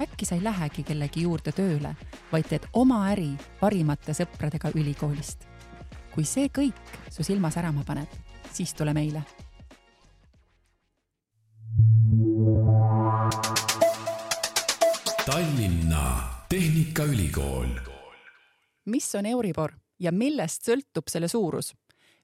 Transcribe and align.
äkki 0.00 0.26
sa 0.26 0.34
ei 0.34 0.44
lähegi 0.44 0.82
kellegi 0.82 1.22
juurde 1.26 1.52
tööle, 1.52 1.94
vaid 2.32 2.46
teed 2.48 2.68
oma 2.72 3.02
äri 3.12 3.32
parimate 3.60 4.14
sõpradega 4.14 4.72
ülikoolist. 4.74 5.46
kui 6.14 6.24
see 6.24 6.48
kõik 6.48 6.96
su 7.10 7.22
silma 7.22 7.50
särama 7.50 7.84
paneb, 7.86 8.08
siis 8.52 8.74
tule 8.74 8.94
meile. 8.94 9.22
Tallinna 15.26 16.04
Tehnikaülikool. 16.48 17.68
mis 18.86 19.14
on 19.14 19.26
Euribor 19.26 19.72
ja 20.00 20.12
millest 20.12 20.64
sõltub 20.64 21.08
selle 21.08 21.28
suurus? 21.28 21.74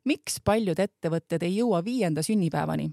miks 0.04 0.40
paljud 0.44 0.78
ettevõtted 0.78 1.42
ei 1.42 1.56
jõua 1.56 1.84
viienda 1.84 2.22
sünnipäevani? 2.22 2.90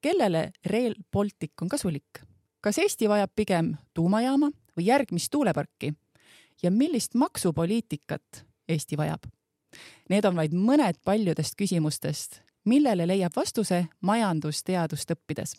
kellele 0.00 0.50
Rail 0.66 0.94
Baltic 1.12 1.62
on 1.62 1.68
kasulik? 1.68 2.22
Kas 2.60 2.78
Eesti 2.78 3.08
vajab 3.08 3.30
pigem 3.36 3.72
tuumajaama 3.94 4.50
või 4.76 4.86
järgmist 4.88 5.30
tuuleparki 5.30 5.92
ja 6.62 6.70
millist 6.70 7.14
maksupoliitikat 7.14 8.44
Eesti 8.68 8.96
vajab? 8.98 9.26
Need 10.08 10.24
on 10.24 10.36
vaid 10.36 10.54
mõned 10.56 10.98
paljudest 11.04 11.54
küsimustest, 11.58 12.40
millele 12.64 13.06
leiab 13.06 13.36
vastuse 13.36 13.86
majandusteadust 14.00 15.10
õppides. 15.10 15.56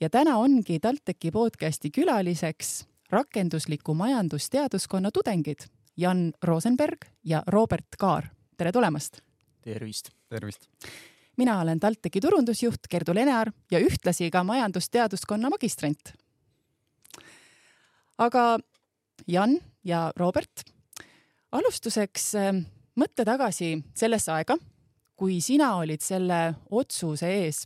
ja 0.00 0.10
täna 0.10 0.36
ongi 0.36 0.80
TalTechi 0.80 1.30
podcasti 1.30 1.90
külaliseks 1.90 2.86
rakendusliku 3.10 3.94
majandusteaduskonna 3.94 5.10
tudengid 5.10 5.68
Jan 5.96 6.32
Rosenberg 6.42 7.06
ja 7.24 7.42
Robert 7.46 7.96
Kaar. 7.98 8.28
tere 8.56 8.72
tulemast! 8.72 9.20
tervist! 9.62 10.10
tervist! 10.28 10.68
Mina 11.36 11.60
olen 11.60 11.80
TalTechi 11.80 12.20
turundusjuht 12.20 12.88
Gerdu 12.90 13.14
Lenear 13.14 13.50
ja 13.70 13.80
ühtlasi 13.80 14.30
ka 14.30 14.44
majandusteaduskonna 14.44 15.50
magistrant. 15.50 16.14
aga 18.18 18.58
Jan 19.26 19.58
ja 19.84 20.12
Robert, 20.16 20.64
alustuseks 21.52 22.34
äh, 22.34 22.52
mõtle 22.96 23.24
tagasi 23.24 23.76
sellesse 23.96 24.32
aega, 24.32 24.56
kui 25.16 25.40
sina 25.40 25.74
olid 25.78 26.02
selle 26.02 26.54
otsuse 26.70 27.30
ees 27.30 27.64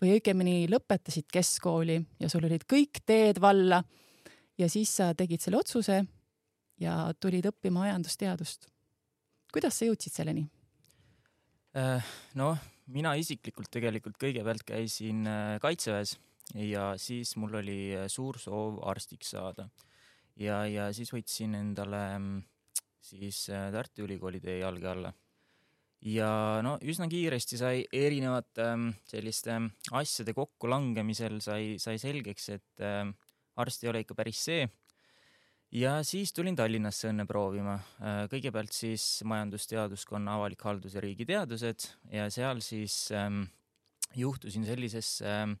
või 0.00 0.16
õigemini 0.16 0.66
lõpetasid 0.70 1.28
keskkooli 1.32 2.00
ja 2.20 2.28
sul 2.28 2.44
olid 2.48 2.66
kõik 2.68 3.02
teed 3.06 3.40
valla 3.40 3.82
ja 4.58 4.68
siis 4.68 4.96
sa 4.96 5.12
tegid 5.14 5.40
selle 5.40 5.60
otsuse 5.60 6.02
ja 6.82 6.96
tulid 7.20 7.46
õppima 7.48 7.86
majandusteadust. 7.86 8.68
kuidas 9.52 9.78
sa 9.78 9.86
jõudsid 9.86 10.12
selleni? 10.12 10.46
Äh, 11.76 12.04
noh, 12.34 12.58
mina 12.92 13.14
isiklikult 13.18 13.70
tegelikult 13.72 14.18
kõigepealt 14.20 14.64
käisin 14.68 15.24
äh, 15.28 15.56
kaitseväes 15.62 16.16
ja 16.58 16.92
siis 17.00 17.34
mul 17.40 17.58
oli 17.62 17.80
äh, 17.96 18.08
suur 18.12 18.38
soov 18.40 18.80
arstiks 18.88 19.32
saada. 19.34 19.68
ja, 20.36 20.64
ja 20.66 20.90
siis 20.92 21.12
võtsin 21.12 21.56
endale 21.58 22.02
mm, 22.18 22.42
siis 23.02 23.46
äh, 23.50 23.70
Tartu 23.72 24.06
Ülikooli 24.06 24.40
tee 24.40 24.58
jalge 24.60 24.88
alla. 24.88 25.12
ja 26.02 26.60
no 26.64 26.76
üsna 26.82 27.08
kiiresti 27.08 27.60
sai 27.60 27.84
erinevate 27.92 28.68
ähm, 28.74 28.88
selliste 29.08 29.56
ähm, 29.56 29.72
asjade 29.92 30.34
kokkulangemisel 30.36 31.40
sai, 31.40 31.76
sai 31.78 31.98
selgeks, 32.02 32.48
et 32.56 32.86
arst 33.56 33.84
ei 33.84 33.92
ole 33.92 34.04
ikka 34.04 34.16
päris 34.18 34.44
see 34.48 34.66
ja 35.72 35.96
siis 36.04 36.32
tulin 36.36 36.56
Tallinnasse 36.58 37.10
õnne 37.10 37.26
proovima. 37.28 37.78
Äh, 38.02 38.22
kõigepealt 38.32 38.74
siis 38.76 39.22
majandusteaduskonna 39.28 40.36
avalik 40.38 40.62
haldus 40.68 40.96
ja 40.96 41.02
riigiteadused 41.04 41.88
ja 42.12 42.28
seal 42.32 42.60
siis 42.64 43.08
ähm, 43.16 43.44
juhtusin 44.16 44.66
sellisesse 44.68 45.28
ähm, 45.28 45.56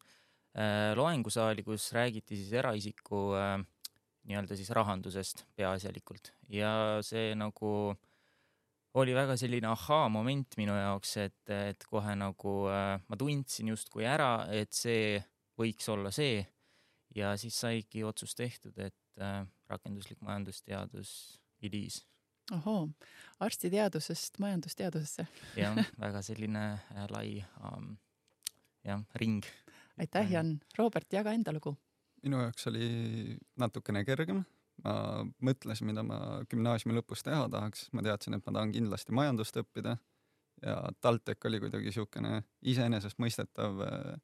äh, 0.56 0.92
loengusaali, 0.98 1.64
kus 1.66 1.90
räägiti 1.96 2.36
siis 2.36 2.52
eraisiku 2.60 3.30
äh, 3.38 3.58
nii-öelda 4.28 4.56
siis 4.56 4.70
rahandusest 4.70 5.46
peaasjalikult 5.58 6.32
ja 6.52 7.00
see 7.02 7.32
nagu 7.34 7.94
oli 9.00 9.14
väga 9.16 9.36
selline 9.40 9.70
ahaa-moment 9.72 10.56
minu 10.60 10.74
jaoks, 10.76 11.16
et, 11.24 11.52
et 11.52 11.84
kohe 11.88 12.14
nagu 12.18 12.56
äh, 12.70 12.98
ma 13.08 13.18
tundsin 13.18 13.72
justkui 13.72 14.04
ära, 14.08 14.46
et 14.52 14.72
see 14.76 15.16
võiks 15.58 15.88
olla 15.92 16.12
see 16.12 16.42
ja 17.16 17.32
siis 17.40 17.56
saigi 17.64 18.04
otsus 18.04 18.36
tehtud, 18.36 18.76
et 18.78 19.20
äh, 19.20 19.42
rakenduslik 19.72 20.20
majandusteadus 20.24 21.12
IDIS. 21.62 22.02
ohoo, 22.52 22.88
arstiteadusest 23.40 24.38
majandusteadusesse. 24.42 25.26
jah, 25.56 25.78
väga 26.04 26.22
selline 26.22 26.64
äh, 26.72 27.06
lai 27.10 27.44
um, 27.64 27.94
jah, 28.84 29.04
ring. 29.14 29.42
aitäh, 29.98 30.32
Jan. 30.32 30.56
Robert, 30.78 31.12
jaga 31.12 31.34
enda 31.36 31.54
lugu. 31.54 31.76
minu 32.22 32.42
jaoks 32.42 32.66
oli 32.70 33.36
natukene 33.58 34.04
kergem. 34.04 34.44
ma 34.82 34.94
mõtlesin, 35.44 35.86
mida 35.86 36.02
ma 36.02 36.18
gümnaasiumi 36.50 36.96
lõpus 36.96 37.22
teha 37.22 37.44
tahaks, 37.52 37.90
ma 37.92 38.02
teadsin, 38.02 38.34
et 38.34 38.46
ma 38.46 38.56
tahan 38.56 38.72
kindlasti 38.74 39.14
majandust 39.14 39.58
õppida 39.60 39.98
ja 40.62 40.76
TalTech 41.00 41.46
oli 41.46 41.60
kuidagi 41.62 41.90
niisugune 41.90 42.42
iseenesestmõistetav 42.72 43.82
äh, 43.86 44.20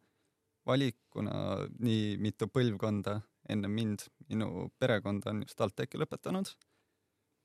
valik, 0.69 0.99
kuna 1.11 1.35
nii 1.81 2.17
mitu 2.23 2.49
põlvkonda 2.53 3.19
enne 3.49 3.69
mind, 3.73 4.07
minu 4.29 4.69
perekond 4.81 5.27
on 5.31 5.43
just 5.45 5.59
TalTechi 5.59 6.01
lõpetanud. 6.01 6.51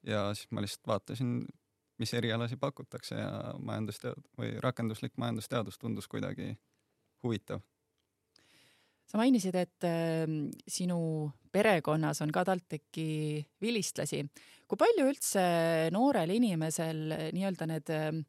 ja 0.03 0.29
siis 0.35 0.49
ma 0.51 0.63
lihtsalt 0.63 0.87
vaatasin, 0.87 1.35
mis 2.01 2.13
erialasi 2.13 2.57
pakutakse 2.59 3.15
ja 3.15 3.53
majandustead- 3.59 4.25
või 4.39 4.57
rakenduslik 4.59 5.13
majandusteadus 5.17 5.77
tundus 5.79 6.07
kuidagi 6.07 6.57
huvitav. 7.23 7.61
sa 9.05 9.17
mainisid, 9.17 9.55
et 9.55 9.83
äh, 9.83 10.27
sinu 10.67 11.31
perekonnas 11.51 12.21
on 12.21 12.31
ka 12.31 12.43
TalTechi 12.43 13.45
vilistlasi. 13.61 14.25
kui 14.67 14.77
palju 14.77 15.07
üldse 15.07 15.43
noorel 15.91 16.29
inimesel 16.29 17.31
nii-öelda 17.33 17.67
need 17.67 17.89
äh, 17.89 18.23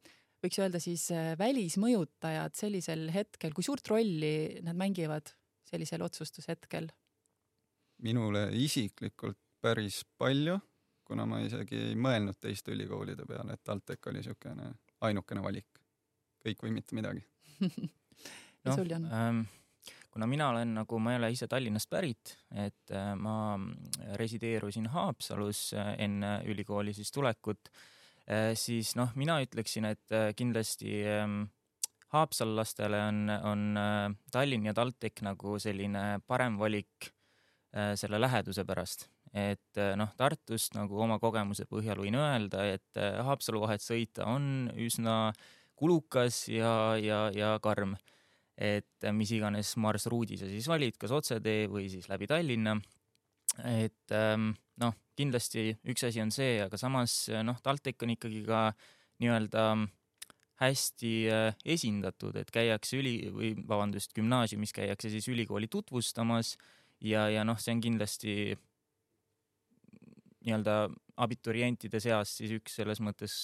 võiks 0.45 0.61
öelda 0.61 0.81
siis 0.83 1.09
äh, 1.15 1.33
välismõjutajad 1.41 2.56
sellisel 2.59 3.09
hetkel, 3.15 3.55
kui 3.56 3.65
suurt 3.65 3.89
rolli 3.89 4.61
nad 4.65 4.77
mängivad 4.77 5.33
sellisel 5.65 6.05
otsustushetkel? 6.05 6.91
Minule 8.03 8.49
isiklikult 8.59 9.38
päris 9.65 10.03
palju, 10.19 10.59
kuna 11.05 11.27
ma 11.28 11.41
isegi 11.44 11.78
ei 11.91 11.99
mõelnud 11.99 12.38
teiste 12.41 12.72
ülikoolide 12.75 13.27
peale, 13.28 13.56
et 13.56 13.65
TalTech 13.65 14.10
oli 14.10 14.21
niisugune 14.21 14.71
ainukene 15.05 15.43
valik, 15.44 15.82
kõik 16.44 16.65
või 16.65 16.75
mitte 16.78 16.97
midagi 16.97 17.25
no, 18.65 18.75
sul, 18.75 18.88
Jan 18.91 19.06
ähm,? 19.12 19.44
kuna 20.15 20.28
mina 20.31 20.49
olen 20.53 20.77
nagu, 20.77 20.99
ma 21.03 21.12
ei 21.12 21.19
ole 21.19 21.32
ise 21.34 21.49
Tallinnast 21.50 21.91
pärit, 21.91 22.37
et 22.55 22.93
äh, 22.94 23.12
ma 23.19 23.56
resideerusin 24.21 24.87
Haapsalus 24.93 25.72
äh, 25.75 25.94
enne 26.06 26.37
ülikooli 26.49 26.94
siis 26.97 27.12
tulekut 27.12 27.72
äh,, 28.28 28.53
siis 28.59 28.94
noh, 28.97 29.12
mina 29.19 29.41
ütleksin, 29.44 29.91
et 29.91 30.15
äh, 30.15 30.31
kindlasti 30.37 31.03
äh, 31.03 31.26
haapsallastele 32.15 33.00
on, 33.09 33.26
on 33.43 33.66
äh, 33.81 34.06
Tallinn 34.32 34.71
ja 34.71 34.76
TalTech 34.76 35.25
nagu 35.26 35.59
selline 35.59 36.06
parem 36.28 36.61
valik 36.62 37.11
Äh, 37.11 37.24
selle 37.99 38.21
läheduse 38.21 38.65
pärast. 38.65 39.09
et 39.35 39.79
äh, 39.83 39.97
noh, 39.99 40.12
Tartust 40.15 40.77
nagu 40.77 40.99
oma 41.03 41.19
kogemuse 41.19 41.65
põhjal 41.67 41.99
võin 42.05 42.15
öelda, 42.15 42.62
et 42.77 43.01
äh, 43.01 43.19
Haapsalu 43.27 43.65
vahet 43.65 43.82
sõita 43.82 44.29
on 44.31 44.69
üsna 44.79 45.32
kulukas 45.75 46.44
ja, 46.47 46.94
ja, 47.03 47.26
ja 47.35 47.56
karm. 47.59 47.97
et 48.55 49.09
mis 49.11 49.32
iganes 49.35 49.73
marsruudi 49.82 50.38
sa 50.38 50.47
siis 50.47 50.69
valid, 50.71 50.94
kas 51.03 51.11
otsetee 51.11 51.67
või 51.67 51.88
siis 51.91 52.06
läbi 52.09 52.29
Tallinna. 52.31 52.76
et 53.67 54.15
ähm, 54.15 54.53
noh, 54.79 54.94
kindlasti 55.19 55.75
üks 55.82 56.06
asi 56.06 56.23
on 56.23 56.31
see, 56.31 56.62
aga 56.62 56.79
samas 56.79 57.27
noh, 57.43 57.59
TalTech 57.62 58.06
on 58.06 58.15
ikkagi 58.15 58.44
ka 58.47 58.69
nii-öelda 59.19 59.67
hästi 60.62 61.12
esindatud, 61.67 62.38
et 62.38 62.55
käiakse 62.55 63.03
üli 63.03 63.17
või 63.35 63.50
vabandust, 63.67 64.15
gümnaasiumis 64.15 64.70
käiakse 64.75 65.11
siis 65.11 65.27
ülikooli 65.27 65.67
tutvustamas 65.67 66.55
ja, 67.05 67.29
ja 67.33 67.45
noh, 67.47 67.59
see 67.61 67.75
on 67.77 67.83
kindlasti 67.85 68.35
nii-öelda 70.45 70.77
abiturientide 71.25 72.01
seas 72.03 72.37
siis 72.39 72.53
üks 72.59 72.77
selles 72.81 73.01
mõttes 73.05 73.35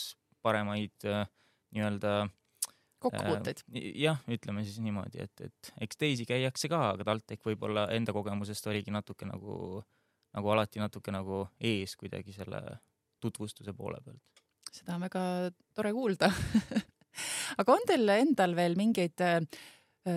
paremaid 0.45 1.09
äh, 1.09 1.25
nii-öelda 1.77 2.15
kokkupuuteid 3.01 3.63
äh,. 3.65 3.89
jah, 4.05 4.21
ütleme 4.29 4.65
siis 4.67 4.81
niimoodi, 4.85 5.25
et, 5.25 5.47
et 5.47 5.73
eks 5.87 6.01
teisi 6.01 6.27
käiakse 6.29 6.71
ka, 6.73 6.83
aga 6.95 7.07
TalTech 7.11 7.47
võib-olla 7.47 7.89
enda 7.97 8.15
kogemusest 8.17 8.69
oligi 8.73 8.93
natuke 8.95 9.29
nagu, 9.29 9.81
nagu 10.37 10.55
alati 10.55 10.83
natuke 10.83 11.15
nagu 11.15 11.47
ees 11.73 11.97
kuidagi 12.01 12.37
selle 12.37 12.63
tutvustuse 13.21 13.75
poole 13.77 14.01
pealt. 14.05 14.45
seda 14.71 14.97
on 14.97 15.05
väga 15.09 15.23
tore 15.77 15.93
kuulda 15.97 16.31
aga 17.61 17.77
on 17.77 17.87
teil 17.89 18.17
endal 18.17 18.57
veel 18.59 18.77
mingeid 18.79 19.25
äh, 19.25 19.41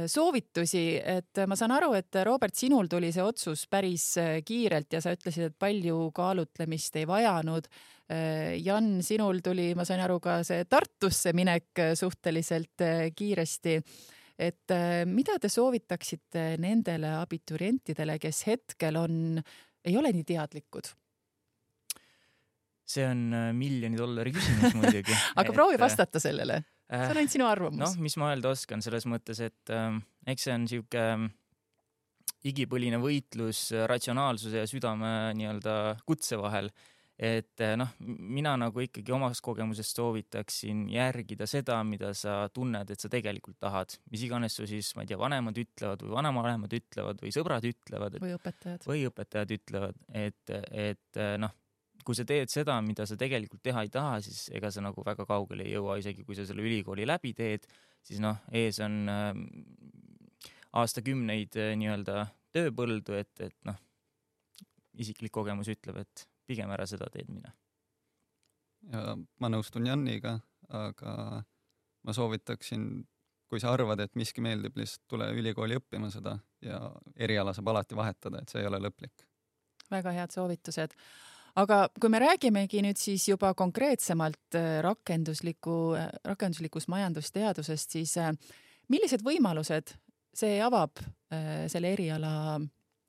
soovitusi, 0.09 0.83
et 0.97 1.43
ma 1.49 1.57
saan 1.59 1.73
aru, 1.75 1.93
et 1.97 2.19
Robert, 2.25 2.55
sinul 2.57 2.89
tuli 2.91 3.11
see 3.13 3.23
otsus 3.25 3.65
päris 3.71 4.05
äh, 4.21 4.37
kiirelt 4.45 4.93
ja 4.93 5.01
sa 5.03 5.13
ütlesid, 5.15 5.49
et 5.49 5.57
palju 5.59 6.09
kaalutlemist 6.15 6.97
ei 7.01 7.07
vajanud. 7.09 7.69
Äh, 8.11 8.55
Jan, 8.63 8.97
sinul 9.05 9.43
tuli, 9.45 9.71
ma 9.77 9.85
sain 9.87 10.03
aru, 10.03 10.19
ka 10.23 10.41
see 10.47 10.65
Tartusse 10.69 11.33
minek 11.37 11.83
suhteliselt 11.99 12.85
kiiresti. 13.15 13.77
et 14.43 14.71
mida 15.05 15.37
te 15.39 15.49
soovitaksite 15.49 16.55
nendele 16.57 17.11
abiturientidele, 17.19 18.17
kes 18.19 18.39
hetkel 18.47 18.97
on, 18.97 19.37
ei 19.85 19.97
ole 19.97 20.11
nii 20.11 20.25
teadlikud? 20.25 20.89
see 22.93 23.05
on 23.07 23.31
miljoni 23.55 23.97
dollari 23.97 24.33
küsimus 24.35 24.73
muidugi 24.75 25.13
aga 25.39 25.47
et... 25.47 25.55
proovi 25.55 25.77
vastata 25.79 26.19
sellele 26.19 26.59
see 26.93 27.13
on 27.13 27.21
ainult 27.21 27.33
sinu 27.33 27.47
arvamus. 27.49 27.81
noh, 27.81 27.95
mis 28.05 28.17
ma 28.21 28.33
öelda 28.33 28.53
oskan 28.53 28.83
selles 28.85 29.07
mõttes, 29.09 29.41
et 29.43 29.73
äh, 29.73 29.95
eks 30.33 30.47
see 30.47 30.55
on 30.55 30.67
sihuke 30.69 31.05
äh, 31.13 31.27
igipõline 32.49 32.99
võitlus 33.01 33.69
ratsionaalsuse 33.89 34.63
ja 34.63 34.69
südame 34.69 35.13
nii-öelda 35.37 35.77
kutse 36.07 36.39
vahel. 36.41 36.71
et 37.23 37.61
äh, 37.61 37.75
noh, 37.77 37.91
mina 38.01 38.55
nagu 38.57 38.81
ikkagi 38.83 39.13
omast 39.13 39.43
kogemusest 39.45 39.99
soovitaksin 39.99 40.87
järgida 40.91 41.45
seda, 41.47 41.77
mida 41.85 42.09
sa 42.17 42.47
tunned, 42.49 42.89
et 42.89 42.99
sa 42.99 43.09
tegelikult 43.11 43.59
tahad, 43.61 43.93
mis 44.11 44.23
iganes 44.25 44.57
su 44.57 44.65
siis, 44.67 44.89
ma 44.97 45.05
ei 45.05 45.11
tea, 45.11 45.19
vanemad 45.21 45.59
ütlevad 45.61 46.01
või 46.03 46.15
vanavanemad 46.17 46.73
ütlevad 46.73 47.21
või 47.21 47.35
sõbrad 47.35 47.67
ütlevad. 47.69 48.17
või 48.23 48.33
õpetajad. 48.39 48.87
või 48.89 49.05
õpetajad 49.11 49.53
ütlevad, 49.59 50.01
et, 50.09 50.55
et 50.73 51.21
äh, 51.21 51.37
noh 51.41 51.53
kui 52.05 52.17
sa 52.17 52.25
teed 52.27 52.51
seda, 52.51 52.75
mida 52.85 53.05
sa 53.09 53.17
tegelikult 53.19 53.63
teha 53.63 53.83
ei 53.85 53.91
taha, 53.93 54.19
siis 54.25 54.47
ega 54.55 54.71
sa 54.73 54.83
nagu 54.83 55.03
väga 55.05 55.25
kaugele 55.29 55.65
ei 55.65 55.75
jõua, 55.75 55.97
isegi 56.01 56.25
kui 56.27 56.37
sa 56.37 56.45
selle 56.47 56.65
ülikooli 56.65 57.07
läbi 57.07 57.33
teed, 57.37 57.67
siis 58.03 58.21
noh, 58.23 58.39
ees 58.55 58.79
on 58.83 58.99
äh, 59.11 59.31
aastakümneid 60.79 61.57
äh, 61.61 61.73
nii-öelda 61.79 62.27
tööpõldu, 62.53 63.17
et, 63.17 63.33
et 63.41 63.55
noh, 63.67 63.79
isiklik 64.99 65.33
kogemus 65.33 65.71
ütleb, 65.73 66.03
et 66.03 66.27
pigem 66.47 66.71
ära 66.73 66.85
seda 66.89 67.09
teed 67.13 67.31
mine. 67.31 67.53
ja 68.91 69.15
ma 69.15 69.49
nõustun 69.49 69.87
Janiga, 69.87 70.37
aga 70.69 71.43
ma 72.03 72.15
soovitaksin, 72.15 72.87
kui 73.49 73.61
sa 73.61 73.73
arvad, 73.73 74.01
et 74.03 74.15
miski 74.19 74.43
meeldib, 74.43 74.75
lihtsalt 74.77 75.05
tule 75.09 75.29
ülikooli 75.37 75.77
õppima 75.79 76.09
seda 76.11 76.35
ja 76.63 76.79
eriala 77.15 77.53
saab 77.53 77.69
alati 77.71 77.95
vahetada, 77.95 78.41
et 78.41 78.51
see 78.51 78.63
ei 78.63 78.69
ole 78.69 78.81
lõplik. 78.83 79.27
väga 79.91 80.11
head 80.15 80.33
soovitused 80.33 80.97
aga 81.59 81.79
kui 82.01 82.09
me 82.09 82.21
räägimegi 82.23 82.81
nüüd 82.85 82.99
siis 82.99 83.27
juba 83.29 83.53
konkreetsemalt 83.57 84.57
äh, 84.57 84.79
rakendusliku, 84.85 85.77
äh, 85.99 86.07
rakenduslikust 86.25 86.89
majandusteadusest, 86.91 87.97
siis 87.97 88.15
äh, 88.17 88.31
millised 88.89 89.23
võimalused 89.25 89.95
see 90.33 90.57
avab 90.65 90.97
selle 91.69 91.91
eriala 91.93 92.59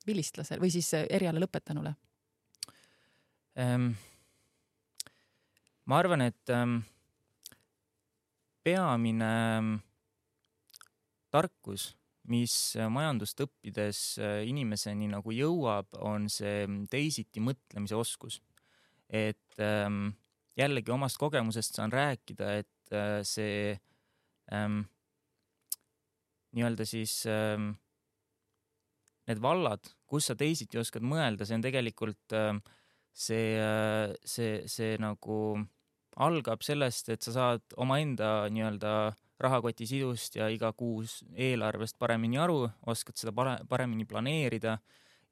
vilistlasel 0.05 0.57
või 0.61 0.71
siis 0.73 0.91
eriala 0.93 1.41
lõpetanule 1.41 1.91
ähm,? 3.61 3.91
ma 5.85 5.99
arvan, 6.01 6.23
et 6.25 6.53
ähm, 6.53 6.79
peamine 8.65 9.29
ähm, 9.57 9.71
tarkus 11.29 11.91
mis 12.31 12.55
äh, 12.79 12.89
majandust 12.91 13.41
õppides 13.45 14.01
äh, 14.21 14.41
inimeseni 14.49 15.09
nagu 15.11 15.33
jõuab, 15.33 15.91
on 16.01 16.29
see 16.31 16.65
mm, 16.65 16.85
teisiti 16.91 17.43
mõtlemise 17.43 17.97
oskus. 17.97 18.41
et 19.05 19.59
ähm, 19.61 20.15
jällegi 20.57 20.89
omast 20.91 21.19
kogemusest 21.21 21.75
saan 21.77 21.91
rääkida, 21.93 22.47
et 22.63 22.93
äh, 22.93 23.19
see 23.21 23.75
ähm, 24.51 24.79
nii-öelda 26.57 26.87
siis 26.89 27.21
ähm, 27.29 27.75
need 29.29 29.41
vallad, 29.41 29.85
kus 30.09 30.31
sa 30.31 30.35
teisiti 30.35 30.79
oskad 30.81 31.05
mõelda, 31.05 31.45
see 31.45 31.59
on 31.59 31.65
tegelikult 31.65 32.33
ähm, 32.33 32.63
see, 33.13 33.61
see, 34.25 34.65
see 34.65 34.97
nagu 35.01 35.37
algab 36.25 36.65
sellest, 36.65 37.13
et 37.13 37.21
sa 37.21 37.35
saad 37.35 37.77
omaenda 37.77 38.49
nii-öelda 38.49 38.95
rahakoti 39.41 39.87
sidust 39.87 40.37
ja 40.39 40.47
igakuus 40.51 41.19
eelarvest 41.35 41.97
paremini 41.99 42.39
aru, 42.39 42.63
oskad 42.87 43.17
seda 43.19 43.33
paremini 43.69 44.07
planeerida 44.07 44.77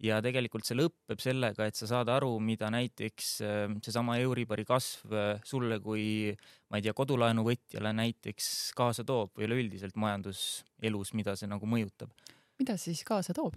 ja 0.04 0.20
tegelikult 0.24 0.68
see 0.68 0.78
lõpeb 0.78 1.22
sellega, 1.24 1.68
et 1.68 1.78
sa 1.80 1.88
saad 1.90 2.12
aru, 2.12 2.34
mida 2.44 2.70
näiteks 2.74 3.30
äh, 3.46 3.76
seesama 3.86 4.18
Euribori 4.22 4.66
kasv 4.68 5.14
äh, 5.16 5.44
sulle 5.48 5.80
kui 5.84 6.34
ma 6.72 6.80
ei 6.80 6.86
tea, 6.86 6.96
kodulaenuvõtjale 6.98 7.94
näiteks 7.96 8.48
kaasa 8.78 9.06
toob 9.08 9.38
või 9.38 9.48
üleüldiselt 9.48 9.96
majanduselus, 10.00 11.14
mida 11.16 11.38
see 11.40 11.52
nagu 11.52 11.70
mõjutab. 11.70 12.12
mida 12.60 12.76
siis 12.78 13.04
kaasa 13.08 13.36
toob? 13.38 13.56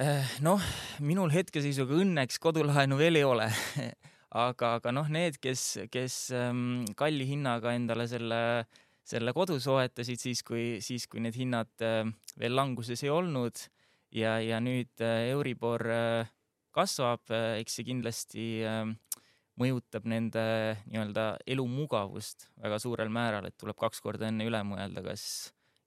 Äh, 0.00 0.38
noh, 0.44 0.62
minul 1.02 1.32
hetkeseisuga 1.34 1.98
õnneks 1.98 2.38
kodulaenu 2.40 3.00
veel 3.00 3.18
ei 3.18 3.26
ole 3.26 3.50
aga, 4.46 4.76
aga 4.78 4.94
noh, 4.94 5.10
need, 5.10 5.40
kes, 5.42 5.88
kes 5.90 6.28
ähm, 6.36 6.84
kalli 6.96 7.26
hinnaga 7.32 7.74
endale 7.74 8.06
selle 8.08 8.40
äh, 8.60 8.78
selle 9.10 9.34
kodu 9.36 9.58
soetasid 9.62 10.22
siis, 10.22 10.42
kui, 10.46 10.64
siis 10.84 11.06
kui 11.10 11.22
need 11.24 11.36
hinnad 11.38 11.84
äh, 11.84 12.04
veel 12.40 12.56
languses 12.56 13.02
ei 13.04 13.12
olnud. 13.12 13.66
Ja, 14.14 14.38
ja 14.42 14.58
nüüd 14.62 15.02
äh, 15.04 15.30
Euribor 15.30 15.86
äh, 15.90 16.30
kasvab, 16.74 17.30
eks 17.58 17.80
see 17.80 17.86
kindlasti 17.88 18.44
mõjutab 19.58 20.04
nende 20.06 20.42
nii-öelda 20.86 21.24
elumugavust 21.50 22.46
väga 22.62 22.78
suurel 22.78 23.10
määral, 23.10 23.48
et 23.48 23.56
tuleb 23.58 23.74
kaks 23.80 23.98
korda 24.04 24.28
enne 24.28 24.46
üle 24.46 24.60
mõelda, 24.64 25.02
kas 25.02 25.24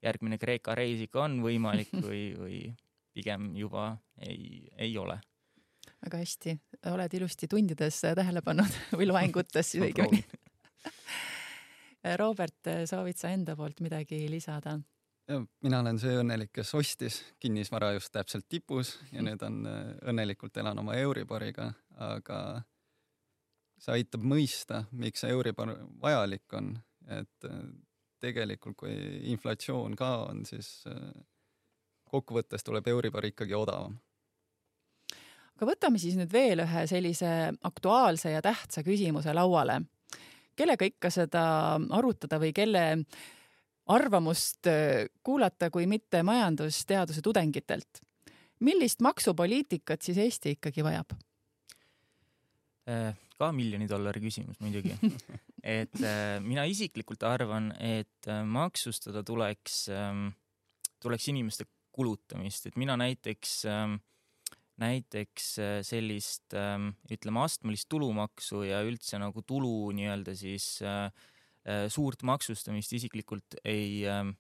järgmine 0.04 0.36
Kreeka 0.42 0.76
reis 0.76 1.06
ikka 1.06 1.24
on 1.24 1.40
võimalik 1.46 1.94
või, 2.08 2.26
või 2.36 2.60
pigem 3.16 3.54
juba 3.56 3.94
ei, 4.28 4.68
ei 4.76 4.92
ole. 5.00 5.22
Väga 6.04 6.20
hästi, 6.20 6.58
oled 6.92 7.16
ilusti 7.16 7.48
tundides 7.48 8.04
tähele 8.04 8.44
pannud 8.44 8.80
või 8.92 9.08
loengutes 9.08 9.78
õigemini 9.80 10.43
Robert, 12.20 12.68
soovid 12.90 13.16
sa 13.16 13.30
enda 13.32 13.56
poolt 13.56 13.80
midagi 13.80 14.26
lisada? 14.28 14.80
mina 15.64 15.80
olen 15.80 16.00
see 16.00 16.18
õnnelik, 16.20 16.52
kes 16.52 16.74
ostis 16.76 17.22
kinnisvara 17.40 17.94
just 17.96 18.12
täpselt 18.12 18.44
tipus 18.52 18.98
ja 19.14 19.24
nüüd 19.24 19.42
on 19.48 19.62
äh, 19.70 19.82
õnnelikult 20.12 20.58
elan 20.60 20.82
oma 20.82 20.98
Euriboriga, 21.00 21.70
aga 21.96 22.40
see 23.80 24.00
aitab 24.00 24.26
mõista, 24.28 24.84
miks 24.92 25.24
see 25.24 25.32
Euribor 25.32 25.72
vajalik 26.02 26.58
on, 26.60 26.74
et 27.08 27.48
äh, 27.48 27.62
tegelikult 28.24 28.78
kui 28.84 28.96
inflatsioon 29.32 29.96
ka 30.00 30.12
on, 30.28 30.44
siis 30.48 30.82
äh, 30.92 31.00
kokkuvõttes 32.12 32.64
tuleb 32.64 32.88
Euribor 32.92 33.26
ikkagi 33.32 33.56
odavam. 33.56 33.96
Aga 35.54 35.70
võtame 35.70 36.02
siis 36.02 36.18
nüüd 36.18 36.32
veel 36.34 36.66
ühe 36.66 36.86
sellise 36.90 37.54
aktuaalse 37.64 38.34
ja 38.34 38.42
tähtsa 38.44 38.84
küsimuse 38.84 39.36
lauale 39.38 39.80
kellega 40.56 40.88
ikka 40.88 41.12
seda 41.14 41.44
arutada 41.98 42.40
või 42.42 42.54
kelle 42.56 42.84
arvamust 43.94 44.70
äh, 44.72 45.10
kuulata, 45.24 45.70
kui 45.74 45.88
mitte 45.88 46.24
majandusteaduse 46.24 47.22
tudengitelt. 47.22 48.02
millist 48.64 49.02
maksupoliitikat 49.02 50.02
siis 50.02 50.18
Eesti 50.18 50.56
ikkagi 50.56 50.84
vajab? 50.84 51.18
Äh, 52.88 53.16
ka 53.38 53.52
miljoni 53.52 53.90
dollari 53.90 54.22
küsimus 54.24 54.60
muidugi 54.64 54.96
et 55.64 56.00
äh, 56.04 56.40
mina 56.44 56.66
isiklikult 56.68 57.24
arvan, 57.24 57.72
et 57.80 58.28
maksustada 58.46 59.24
tuleks, 59.24 59.88
ähm, 59.90 60.28
tuleks 61.02 61.28
inimeste 61.32 61.68
kulutamist, 61.94 62.68
et 62.68 62.78
mina 62.80 62.98
näiteks 63.00 63.66
äh, 63.70 63.94
näiteks 64.82 65.48
äh, 65.62 65.76
sellist 65.86 66.54
ähm, 66.58 66.94
ütleme 67.12 67.44
astmelist 67.44 67.90
tulumaksu 67.92 68.64
ja 68.66 68.82
üldse 68.86 69.20
nagu 69.22 69.44
tulu 69.46 69.92
nii-öelda 69.94 70.34
siis 70.38 70.82
äh, 70.82 71.12
äh, 71.68 71.86
suurt 71.94 72.24
maksustamist 72.26 72.94
isiklikult 72.98 73.60
ei, 73.64 74.06
ähm, 74.10 74.34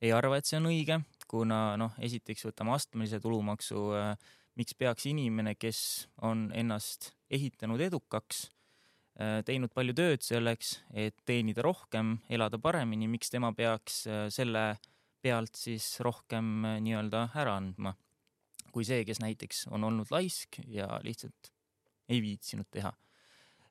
ei 0.00 0.12
arva, 0.16 0.38
et 0.38 0.48
see 0.48 0.60
on 0.60 0.70
õige, 0.70 1.00
kuna 1.28 1.76
noh, 1.80 1.96
esiteks 2.00 2.46
võtame 2.48 2.72
astmelise 2.76 3.20
tulumaksu, 3.20 3.88
miks 4.56 4.76
peaks 4.78 5.08
inimene, 5.10 5.56
kes 5.58 5.80
on 6.24 6.48
ennast 6.56 7.10
ehitanud 7.34 7.82
edukaks, 7.82 8.46
teinud 9.44 9.74
palju 9.74 9.96
tööd 9.98 10.22
selleks, 10.22 10.76
et 10.94 11.18
teenida 11.26 11.66
rohkem, 11.66 12.20
elada 12.30 12.62
paremini, 12.62 13.10
miks 13.10 13.34
tema 13.34 13.50
peaks 13.58 14.04
selle 14.30 14.64
pealt 15.18 15.58
siis 15.58 15.96
rohkem 16.06 16.62
nii-öelda 16.86 17.26
ära 17.34 17.58
andma 17.58 17.96
kui 18.78 18.86
see, 18.86 19.02
kes 19.02 19.18
näiteks 19.18 19.66
on 19.74 19.84
olnud 19.88 20.14
laisk 20.14 20.60
ja 20.70 20.86
lihtsalt 21.02 21.50
ei 22.08 22.22
viitsinud 22.22 22.70
teha. 22.70 22.92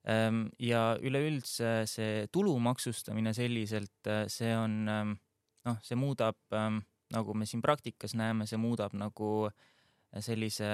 Ehm, 0.08 0.44
ja 0.60 0.98
üleüldse 1.00 1.72
see 1.88 2.28
tulu 2.32 2.58
maksustamine 2.60 3.32
selliselt, 3.36 4.12
äh, 4.12 4.26
see 4.32 4.52
on 4.56 4.76
ähm, 4.92 5.16
noh, 5.68 5.80
see 5.84 5.98
muudab, 6.00 6.38
ähm, 6.56 6.84
nagu 7.16 7.36
me 7.36 7.48
siin 7.48 7.64
praktikas 7.64 8.18
näeme, 8.20 8.48
see 8.48 8.60
muudab 8.60 8.96
nagu 9.00 9.50
sellise 10.24 10.68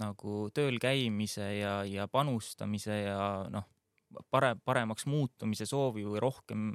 nagu 0.00 0.36
tööl 0.56 0.78
käimise 0.80 1.44
ja, 1.58 1.82
ja 1.84 2.06
panustamise 2.08 2.96
ja 3.02 3.18
noh, 3.52 3.66
parem, 4.32 4.60
paremaks 4.64 5.06
muutumise 5.08 5.68
soovi 5.68 6.06
või 6.08 6.22
rohkem 6.24 6.70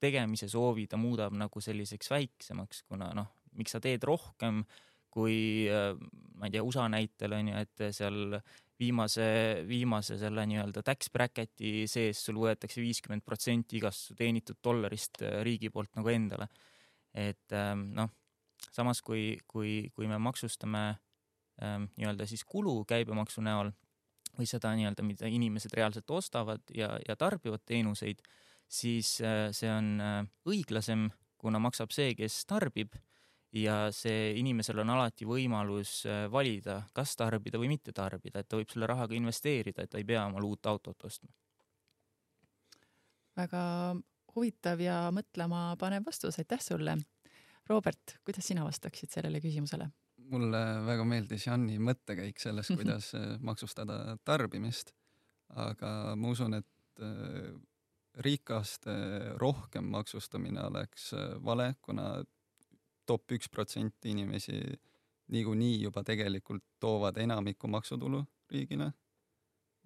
tegemise 0.00 0.48
soovi 0.48 0.86
ta 0.88 1.00
muudab 1.00 1.34
nagu 1.36 1.60
selliseks 1.60 2.12
väiksemaks, 2.12 2.84
kuna 2.88 3.10
noh, 3.16 3.32
miks 3.56 3.74
sa 3.76 3.80
teed 3.82 4.04
rohkem 4.06 4.62
kui 5.10 5.66
ma 6.40 6.48
ei 6.48 6.54
tea, 6.54 6.62
USA 6.64 6.86
näitel 6.88 7.34
on 7.36 7.50
ju, 7.50 7.60
et 7.60 7.82
seal 7.92 8.38
viimase, 8.80 9.26
viimase 9.68 10.16
selle 10.20 10.46
nii-öelda 10.48 10.82
tax 10.84 11.10
bracket'i 11.12 11.84
sees 11.90 12.22
sul 12.24 12.40
võetakse 12.40 12.80
viiskümmend 12.80 13.24
protsenti 13.26 13.78
igast 13.80 14.08
su 14.08 14.16
teenitud 14.16 14.60
dollarist 14.64 15.20
äh, 15.22 15.40
riigi 15.46 15.70
poolt 15.72 15.92
nagu 15.98 16.12
endale. 16.12 16.48
et 17.10 17.52
ähm, 17.58 17.88
noh, 17.96 18.10
samas 18.70 19.00
kui, 19.02 19.34
kui, 19.50 19.90
kui 19.94 20.06
me 20.06 20.18
maksustame 20.22 20.82
ähm, 21.62 21.88
nii-öelda 21.98 22.26
siis 22.30 22.44
kulu 22.46 22.84
käibemaksu 22.86 23.42
näol 23.42 23.72
või 24.38 24.46
seda 24.46 24.70
nii-öelda, 24.78 25.02
mida 25.02 25.26
inimesed 25.26 25.74
reaalselt 25.74 26.10
ostavad 26.14 26.62
ja, 26.74 26.94
ja 27.08 27.16
tarbivad 27.18 27.64
teenuseid, 27.66 28.22
siis 28.70 29.18
äh, 29.26 29.48
see 29.52 29.72
on 29.74 29.96
äh, 30.00 30.22
õiglasem, 30.46 31.08
kuna 31.40 31.58
maksab 31.58 31.90
see, 31.92 32.14
kes 32.14 32.44
tarbib 32.46 32.94
ja 33.52 33.76
see 33.94 34.34
inimesel 34.38 34.82
on 34.82 34.92
alati 34.94 35.26
võimalus 35.26 36.04
äh, 36.06 36.24
valida, 36.30 36.80
kas 36.94 37.16
tarbida 37.18 37.58
või 37.58 37.72
mitte 37.72 37.92
tarbida, 37.96 38.40
et 38.40 38.48
ta 38.48 38.58
võib 38.60 38.70
selle 38.70 38.88
raha 38.90 39.08
ka 39.10 39.16
investeerida, 39.16 39.84
et 39.84 39.90
ta 39.90 39.98
ei 39.98 40.06
pea 40.06 40.24
omale 40.28 40.46
uut 40.46 40.66
autot 40.70 41.08
ostma. 41.08 41.30
väga 43.40 43.62
huvitav 44.34 44.80
ja 44.80 45.08
mõtlema 45.14 45.74
panev 45.80 46.04
vastus, 46.06 46.38
aitäh 46.38 46.60
sulle. 46.62 46.96
Robert, 47.68 48.18
kuidas 48.26 48.46
sina 48.46 48.64
vastaksid 48.66 49.10
sellele 49.10 49.40
küsimusele? 49.40 49.90
mulle 50.30 50.58
väga 50.86 51.02
meeldis 51.02 51.48
Janni 51.48 51.80
mõttekäik 51.82 52.38
sellest, 52.38 52.70
kuidas 52.78 53.14
äh, 53.18 53.34
maksustada 53.42 54.16
tarbimist, 54.24 54.94
aga 55.58 56.14
ma 56.14 56.30
usun, 56.30 56.54
et 56.60 57.02
äh, 57.02 57.50
rikaste 58.22 58.94
rohkem 59.40 59.90
maksustamine 59.90 60.62
oleks 60.66 61.10
vale, 61.42 61.74
kuna 61.82 62.20
top 63.10 63.34
üks 63.34 63.50
protsent 63.50 64.06
inimesi 64.06 64.58
niikuinii 65.34 65.80
juba 65.84 66.02
tegelikult 66.06 66.64
toovad 66.82 67.18
enamiku 67.22 67.70
maksutulu 67.70 68.22
riigile. 68.50 68.92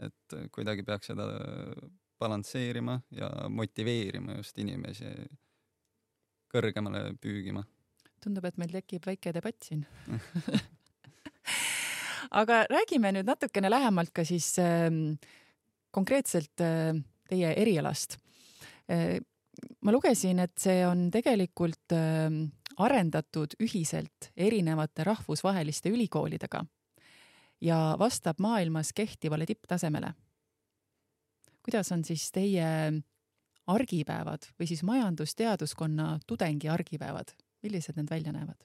et 0.03 0.35
kuidagi 0.53 0.83
peaks 0.83 1.13
seda 1.13 1.25
balansseerima 2.19 2.97
ja 3.15 3.29
motiveerima 3.49 4.41
just 4.41 4.59
inimesi 4.59 5.07
kõrgemale 6.51 7.13
püügima. 7.23 7.63
tundub, 8.25 8.49
et 8.49 8.59
meil 8.59 8.73
tekib 8.73 9.07
väike 9.07 9.33
debatt 9.37 9.69
siin 9.69 9.85
aga 12.41 12.65
räägime 12.73 13.13
nüüd 13.15 13.29
natukene 13.29 13.71
lähemalt 13.71 14.11
ka 14.17 14.25
siis 14.27 14.51
äh, 14.59 14.91
konkreetselt 15.95 16.65
äh, 16.65 16.99
teie 17.31 17.55
erialast 17.55 18.19
äh, 18.91 19.21
ma 19.85 19.95
lugesin, 19.95 20.41
et 20.43 20.57
see 20.61 20.83
on 20.89 21.09
tegelikult 21.15 21.95
äh, 21.95 22.29
arendatud 22.77 23.57
ühiselt 23.63 24.31
erinevate 24.37 25.05
rahvusvaheliste 25.05 25.93
ülikoolidega 25.93 26.65
ja 27.61 27.97
vastab 27.99 28.41
maailmas 28.43 28.93
kehtivale 28.93 29.47
tipptasemele. 29.47 30.15
kuidas 31.63 31.93
on 31.93 32.05
siis 32.05 32.33
teie 32.33 32.67
argipäevad 33.67 34.51
või 34.59 34.67
siis 34.69 34.83
majandusteaduskonna 34.83 36.19
tudengi 36.27 36.69
argipäevad, 36.69 37.33
millised 37.63 37.97
need 37.97 38.11
välja 38.11 38.33
näevad? 38.33 38.61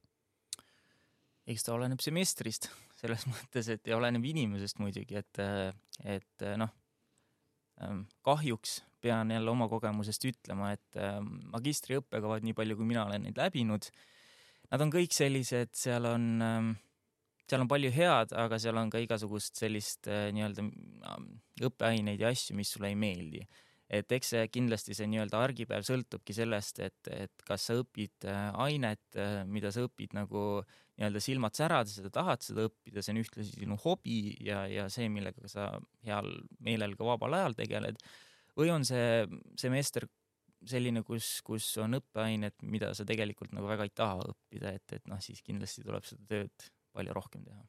eks 1.47 1.63
ta 1.65 1.73
oleneb 1.73 2.01
semestrist 2.03 2.69
selles 2.99 3.25
mõttes, 3.29 3.69
et 3.69 3.87
ja 3.87 3.97
oleneb 3.97 4.25
inimesest 4.25 4.79
muidugi, 4.79 5.15
et, 5.17 5.39
et 6.03 6.45
noh, 6.57 6.73
kahjuks 8.25 8.79
pean 9.01 9.31
jälle 9.31 9.51
oma 9.51 9.69
kogemusest 9.71 10.25
ütlema, 10.27 10.73
et 10.75 10.99
ähm, 10.99 11.31
magistriõppekavad, 11.53 12.43
nii 12.43 12.55
palju 12.57 12.77
kui 12.79 12.87
mina 12.89 13.05
olen 13.07 13.25
neid 13.27 13.39
läbinud, 13.39 13.87
nad 14.69 14.83
on 14.83 14.91
kõik 14.93 15.15
sellised, 15.15 15.71
seal 15.79 16.07
on, 16.09 16.27
ähm, 16.43 16.73
seal 17.49 17.63
on 17.63 17.71
palju 17.71 17.91
head, 17.95 18.35
aga 18.35 18.59
seal 18.61 18.79
on 18.81 18.91
ka 18.91 19.01
igasugust 19.03 19.59
sellist 19.61 20.09
äh, 20.11 20.27
nii-öelda 20.35 20.65
ähm, 20.65 21.29
õppeaineid 21.69 22.21
ja 22.25 22.33
asju, 22.33 22.57
mis 22.59 22.75
sulle 22.75 22.91
ei 22.91 22.99
meeldi. 22.99 23.45
Et 23.89 24.11
eks 24.13 24.33
see 24.35 24.43
kindlasti 24.53 24.93
see 24.97 25.07
nii-öelda 25.09 25.39
argipäev 25.41 25.85
sõltubki 25.87 26.35
sellest, 26.37 26.81
et, 26.85 27.09
et 27.09 27.45
kas 27.47 27.65
sa 27.69 27.79
õpid 27.81 28.27
äh, 28.29 28.45
ainet, 28.65 29.01
äh, 29.17 29.41
mida 29.49 29.73
sa 29.73 29.83
õpid 29.87 30.13
nagu 30.17 30.61
nii-öelda 30.99 31.23
silmad 31.23 31.57
särades 31.57 31.97
sa 31.97 32.13
tahad 32.13 32.45
seda 32.45 32.67
õppida, 32.69 33.01
see 33.01 33.15
on 33.15 33.21
ühtlasi 33.23 33.55
sinu 33.55 33.79
hobi 33.81 34.21
ja, 34.45 34.65
ja 34.69 34.87
see, 34.93 35.09
millega 35.11 35.49
sa 35.49 35.71
heal 36.05 36.29
meelel 36.61 36.93
ka 36.99 37.07
vabal 37.07 37.39
ajal 37.39 37.57
tegeled 37.57 37.97
või 38.59 38.73
on 38.75 38.85
see 38.87 39.25
semester 39.59 40.05
selline, 40.67 41.03
kus, 41.07 41.39
kus 41.47 41.71
on 41.79 41.97
õppeained, 41.99 42.57
mida 42.67 42.91
sa 42.97 43.05
tegelikult 43.07 43.53
nagu 43.55 43.69
väga 43.69 43.87
ei 43.87 43.93
taha 43.95 44.25
õppida, 44.33 44.73
et, 44.75 44.97
et 44.97 45.05
noh, 45.07 45.21
siis 45.23 45.41
kindlasti 45.45 45.85
tuleb 45.85 46.05
seda 46.07 46.25
tööd 46.27 46.69
palju 46.95 47.15
rohkem 47.15 47.45
teha. 47.47 47.63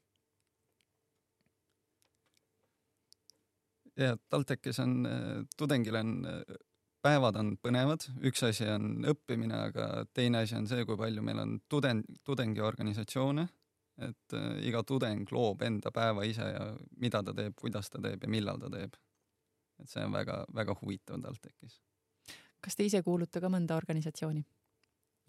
Ja 3.97 4.17
TalTechis 4.29 4.79
on, 4.83 4.97
tudengil 5.59 5.97
on, 6.01 6.13
päevad 7.03 7.37
on 7.41 7.55
põnevad, 7.63 8.07
üks 8.29 8.45
asi 8.47 8.69
on 8.71 9.05
õppimine, 9.09 9.57
aga 9.71 10.05
teine 10.15 10.45
asi 10.45 10.57
on 10.59 10.69
see, 10.71 10.85
kui 10.89 10.99
palju 11.01 11.25
meil 11.25 11.43
on 11.43 11.59
tudeng, 11.69 12.05
tudengiorganisatsioone, 12.25 13.47
et 14.07 14.37
äh, 14.37 14.51
iga 14.69 14.83
tudeng 14.87 15.29
loob 15.33 15.63
enda 15.67 15.93
päeva 15.93 16.25
ise 16.25 16.47
ja 16.47 16.67
mida 17.01 17.23
ta 17.23 17.35
teeb, 17.37 17.57
kuidas 17.59 17.91
ta 17.91 18.01
teeb 18.01 18.25
ja 18.25 18.33
millal 18.33 18.61
ta 18.61 18.71
teeb 18.73 18.97
et 19.83 19.91
see 19.91 20.05
on 20.05 20.15
väga-väga 20.15 20.77
huvitav 20.81 21.21
TalTechis. 21.25 21.81
kas 22.61 22.77
te 22.77 22.85
ise 22.85 23.03
kuulute 23.03 23.41
ka 23.41 23.49
mõnda 23.53 23.77
organisatsiooni? 23.81 24.45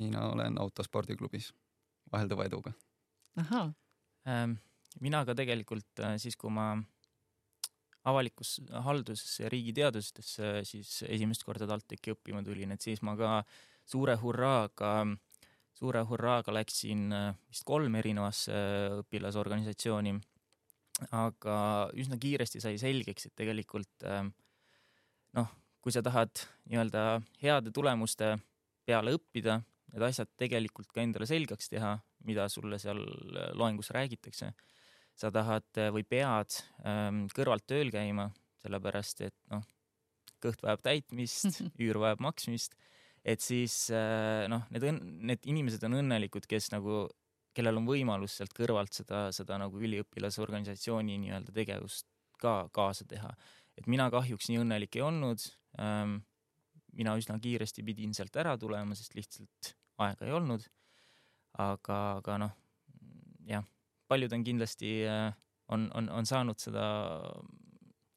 mina 0.04 0.28
olen 0.30 0.58
autospordiklubis 0.60 1.52
vaheldava 2.12 2.46
eduga. 2.50 2.74
ahhaa 3.36 3.74
ähm,. 4.28 4.58
mina 5.00 5.26
ka 5.26 5.36
tegelikult 5.36 6.04
äh, 6.04 6.18
siis, 6.18 6.38
kui 6.38 6.52
ma 6.52 6.76
avalikus 8.10 8.56
halduses 8.86 9.40
ja 9.44 9.50
riigiteadustesse 9.52 10.54
siis 10.68 11.02
esimest 11.08 11.46
korda 11.46 11.68
TalTechi 11.70 12.16
õppima 12.16 12.42
tulin, 12.46 12.74
et 12.74 12.82
siis 12.82 13.04
ma 13.06 13.16
ka 13.20 13.42
suure 13.86 14.16
hurraaga, 14.22 14.92
suure 15.78 16.04
hurraaga 16.10 16.56
läksin 16.56 17.08
äh, 17.14 17.32
vist 17.50 17.66
kolm 17.68 17.98
erinevasse 18.02 18.54
õpilasorganisatsiooni. 19.04 20.18
Aga 21.18 21.56
üsna 21.98 22.18
kiiresti 22.22 22.60
sai 22.62 22.76
selgeks, 22.78 23.26
et 23.26 23.34
tegelikult 23.40 24.04
noh, 25.34 25.48
kui 25.82 25.94
sa 25.94 26.04
tahad 26.06 26.44
nii-öelda 26.70 27.04
heade 27.42 27.72
tulemuste 27.74 28.36
peale 28.86 29.16
õppida, 29.16 29.58
need 29.92 30.06
asjad 30.06 30.30
tegelikult 30.40 30.92
ka 30.94 31.04
endale 31.04 31.28
selgeks 31.30 31.72
teha, 31.72 31.96
mida 32.28 32.48
sulle 32.52 32.80
seal 32.82 33.02
äh, 33.02 33.52
loengus 33.58 33.92
räägitakse, 33.96 34.52
sa 35.22 35.32
tahad 35.34 35.68
äh, 35.78 35.92
või 35.94 36.06
pead 36.08 36.58
ähm, 36.88 37.26
kõrvalt 37.36 37.68
tööl 37.70 37.94
käima, 37.94 38.30
sellepärast 38.64 39.26
et 39.28 39.38
noh, 39.54 39.64
kõht 40.42 40.64
vajab 40.66 40.84
täitmist, 40.86 41.62
üür 41.84 42.02
vajab 42.02 42.24
maksmist, 42.26 42.78
et 43.22 43.44
siis 43.44 43.84
äh, 43.94 44.48
noh, 44.52 44.66
need, 44.74 44.88
need 45.32 45.50
inimesed 45.54 45.84
on 45.88 46.00
õnnelikud, 46.02 46.48
kes 46.50 46.72
nagu 46.74 47.06
kellel 47.56 47.82
on 47.82 47.88
võimalus 47.88 48.38
sealt 48.40 48.54
kõrvalt 48.56 48.96
seda, 48.96 49.26
seda 49.36 49.58
nagu 49.60 49.80
üliõpilasorganisatsiooni 49.84 51.18
nii-öelda 51.26 51.54
tegevust 51.56 52.08
ka 52.42 52.66
kaasa 52.74 53.06
teha. 53.06 53.32
et 53.78 53.88
mina 53.88 54.10
kahjuks 54.12 54.50
nii 54.50 54.62
õnnelik 54.64 54.96
ei 54.98 55.04
olnud 55.06 55.44
ähm,. 55.80 56.22
mina 56.92 57.14
üsna 57.16 57.38
kiiresti 57.40 57.84
pidin 57.88 58.14
sealt 58.14 58.36
ära 58.36 58.58
tulema, 58.60 58.96
sest 58.96 59.14
lihtsalt 59.16 59.76
aega 59.98 60.26
ei 60.26 60.34
olnud. 60.36 60.66
aga, 61.60 62.00
aga 62.18 62.38
noh, 62.46 62.56
jah, 63.48 63.68
paljud 64.12 64.36
on 64.36 64.44
kindlasti 64.44 64.92
äh,, 65.08 65.32
on, 65.72 65.88
on, 65.96 66.10
on 66.12 66.28
saanud 66.28 66.60
seda 66.60 66.84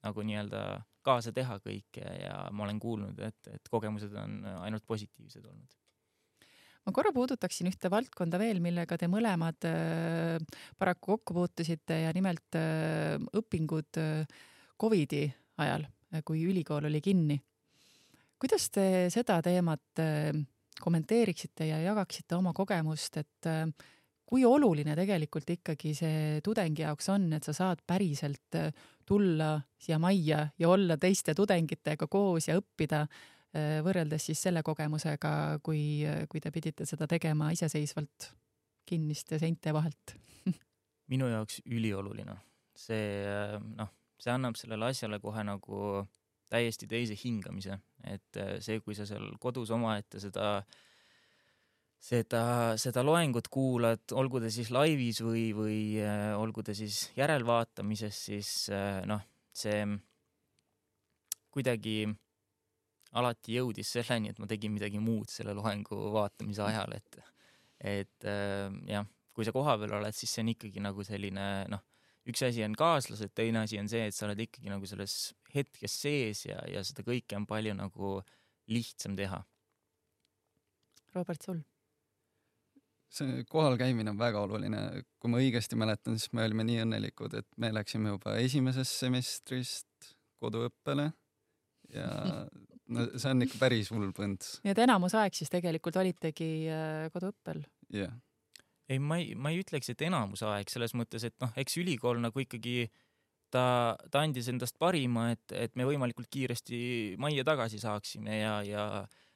nagu 0.04 0.26
nii-öelda 0.26 0.64
kaasa 1.04 1.32
teha 1.36 1.60
kõike 1.62 2.02
ja 2.02 2.48
ma 2.52 2.66
olen 2.66 2.80
kuulnud, 2.82 3.18
et, 3.22 3.40
et 3.52 3.70
kogemused 3.70 4.12
on 4.18 4.42
ainult 4.64 4.84
positiivsed 4.88 5.44
olnud 5.46 5.78
ma 6.84 6.92
korra 6.92 7.12
puudutaksin 7.16 7.68
ühte 7.70 7.90
valdkonda 7.92 8.38
veel, 8.40 8.60
millega 8.64 8.98
te 9.00 9.08
mõlemad 9.10 9.66
äh, 9.68 10.36
paraku 10.80 11.14
kokku 11.14 11.36
puutusite 11.38 12.02
ja 12.04 12.12
nimelt 12.16 12.58
äh, 12.60 13.16
õpingud 13.40 14.00
äh, 14.00 14.44
Covidi 14.80 15.24
ajal, 15.62 15.86
kui 16.26 16.42
ülikool 16.48 16.88
oli 16.88 17.00
kinni. 17.00 17.36
kuidas 18.42 18.66
te 18.74 19.06
seda 19.10 19.36
teemat 19.42 20.02
kommenteeriksite 20.82 21.68
ja 21.68 21.78
jagaksite 21.78 22.34
oma 22.34 22.52
kogemust, 22.52 23.16
et 23.22 23.48
kui 24.26 24.44
oluline 24.48 24.96
tegelikult 24.96 25.50
ikkagi 25.56 25.92
see 25.94 26.40
tudengi 26.44 26.82
jaoks 26.82 27.10
on, 27.12 27.28
et 27.36 27.44
sa 27.44 27.52
saad 27.52 27.82
päriselt 27.86 28.56
tulla 29.04 29.58
siia 29.78 29.98
majja 30.00 30.46
ja 30.58 30.68
olla 30.68 30.96
teiste 30.96 31.34
tudengitega 31.36 32.08
koos 32.08 32.48
ja 32.48 32.56
õppida 32.56 33.04
Äh, 33.54 33.78
võrreldes 33.86 34.24
siis 34.26 34.40
selle 34.42 34.64
kogemusega, 34.66 35.60
kui, 35.62 36.02
kui 36.30 36.40
te 36.42 36.50
pidite 36.50 36.86
seda 36.90 37.06
tegema 37.06 37.52
iseseisvalt 37.54 38.32
kinniste 38.88 39.38
seinte 39.38 39.70
vahelt 39.72 40.16
minu 41.12 41.28
jaoks 41.30 41.60
ülioluline. 41.62 42.34
see 42.74 43.22
äh, 43.30 43.54
noh, 43.78 43.92
see 44.18 44.32
annab 44.34 44.58
sellele 44.58 44.88
asjale 44.90 45.20
kohe 45.22 45.44
nagu 45.46 46.02
täiesti 46.50 46.88
teise 46.90 47.14
hingamise, 47.14 47.78
et 48.02 48.40
äh, 48.42 48.56
see, 48.58 48.80
kui 48.82 48.98
sa 48.98 49.06
seal 49.06 49.30
kodus 49.38 49.70
omaette 49.70 50.18
seda, 50.18 50.64
seda, 52.04 52.42
seda 52.80 53.04
loengut 53.06 53.48
kuulad, 53.52 54.04
olgu 54.12 54.42
ta 54.44 54.50
siis 54.52 54.70
laivis 54.74 55.22
või, 55.24 55.46
või 55.56 55.78
äh, 56.02 56.32
olgu 56.38 56.64
ta 56.66 56.74
siis 56.76 57.06
järelvaatamises, 57.16 58.20
siis 58.28 58.50
äh, 58.74 59.00
noh, 59.08 59.24
see 59.54 59.80
kuidagi 61.54 62.04
alati 63.14 63.54
jõudis 63.60 63.94
selleni, 63.94 64.32
et 64.32 64.40
ma 64.42 64.48
tegin 64.50 64.74
midagi 64.74 64.98
muud 64.98 65.30
selle 65.30 65.54
loengu 65.54 66.10
vaatamise 66.16 66.64
ajal, 66.66 66.96
et, 66.96 67.18
et 67.78 68.26
jah, 68.90 69.06
kui 69.30 69.46
sa 69.46 69.52
kohapeal 69.54 69.94
oled, 70.00 70.16
siis 70.18 70.32
see 70.34 70.42
on 70.42 70.50
ikkagi 70.50 70.82
nagu 70.82 71.06
selline 71.06 71.44
noh 71.70 71.84
üks 72.30 72.44
asi 72.46 72.64
on 72.64 72.74
kaaslased, 72.78 73.32
teine 73.36 73.64
asi 73.64 73.78
on 73.80 73.90
see, 73.90 74.06
et 74.08 74.16
sa 74.16 74.26
oled 74.28 74.40
ikkagi 74.46 74.72
nagu 74.72 74.88
selles 74.88 75.34
hetkes 75.54 75.98
sees 76.06 76.44
ja, 76.48 76.58
ja 76.70 76.84
seda 76.86 77.04
kõike 77.06 77.36
on 77.38 77.46
palju 77.48 77.76
nagu 77.76 78.16
lihtsam 78.72 79.16
teha. 79.18 79.42
Robert, 81.14 81.44
sul? 81.44 81.60
See 83.16 83.46
kohal 83.50 83.78
käimine 83.80 84.12
on 84.12 84.20
väga 84.20 84.42
oluline, 84.44 84.82
kui 85.22 85.32
ma 85.32 85.40
õigesti 85.42 85.78
mäletan, 85.80 86.18
siis 86.20 86.32
me 86.36 86.44
olime 86.46 86.66
nii 86.66 86.82
õnnelikud, 86.84 87.38
et 87.40 87.48
me 87.60 87.72
läksime 87.74 88.14
juba 88.14 88.36
esimesest 88.42 89.00
semestrist 89.04 90.12
koduõppele 90.42 91.10
ja 91.94 92.10
no 92.94 93.08
see 93.14 93.30
on 93.32 93.46
ikka 93.46 93.60
päris 93.62 93.90
hull 93.94 94.12
põnd. 94.16 94.44
nii 94.64 94.74
et 94.74 94.84
enamus 94.84 95.16
aeg 95.16 95.36
siis 95.36 95.52
tegelikult 95.52 95.96
olitegi 96.02 96.52
äh, 96.68 97.10
koduõppel? 97.14 97.64
jah 97.90 98.08
yeah 98.08 98.22
ei, 98.88 98.98
ma 98.98 99.18
ei, 99.18 99.32
ma 99.34 99.52
ei 99.52 99.62
ütleks, 99.62 99.88
et 99.92 100.04
enamus 100.04 100.44
aeg 100.46 100.70
selles 100.72 100.94
mõttes, 100.96 101.24
et 101.26 101.34
noh, 101.42 101.52
eks 101.60 101.78
ülikool 101.80 102.20
nagu 102.22 102.42
ikkagi 102.42 102.88
ta, 103.54 103.96
ta 104.12 104.24
andis 104.24 104.50
endast 104.52 104.78
parima, 104.80 105.30
et, 105.34 105.54
et 105.56 105.74
me 105.78 105.86
võimalikult 105.88 106.28
kiiresti 106.32 106.78
majja 107.22 107.46
tagasi 107.46 107.80
saaksime 107.82 108.40
ja, 108.40 108.58
ja 108.66 108.84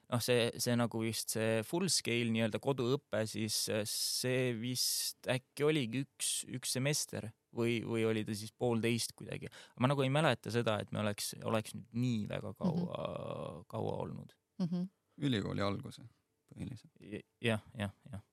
noh, 0.09 0.21
see, 0.23 0.47
see 0.61 0.75
nagu 0.79 1.01
vist 1.03 1.35
see 1.35 1.63
full 1.67 1.89
scale 1.91 2.31
nii-öelda 2.33 2.61
koduõpe, 2.63 3.23
siis 3.29 3.57
see 3.89 4.53
vist 4.59 5.29
äkki 5.29 5.67
oligi 5.67 6.03
üks, 6.05 6.31
üks 6.57 6.75
semester 6.77 7.29
või, 7.55 7.79
või 7.85 8.05
oli 8.09 8.23
ta 8.27 8.35
siis 8.37 8.53
poolteist 8.53 9.15
kuidagi. 9.17 9.51
ma 9.79 9.91
nagu 9.91 10.05
ei 10.05 10.13
mäleta 10.13 10.53
seda, 10.53 10.79
et 10.81 10.93
me 10.95 11.03
oleks, 11.03 11.33
oleks 11.43 11.75
nüüd 11.77 11.99
nii 12.05 12.23
väga 12.29 12.53
kaua 12.57 12.79
mm, 12.79 12.95
-hmm. 12.95 13.67
kaua 13.75 13.99
olnud 14.05 14.33
mm. 14.59 14.65
-hmm. 14.65 14.89
ülikooli 15.29 15.65
alguse 15.65 16.05
põhiliselt 16.49 16.91
ja,. 17.01 17.21
jah, 17.41 17.63
jah, 17.77 17.93
jah 18.11 18.28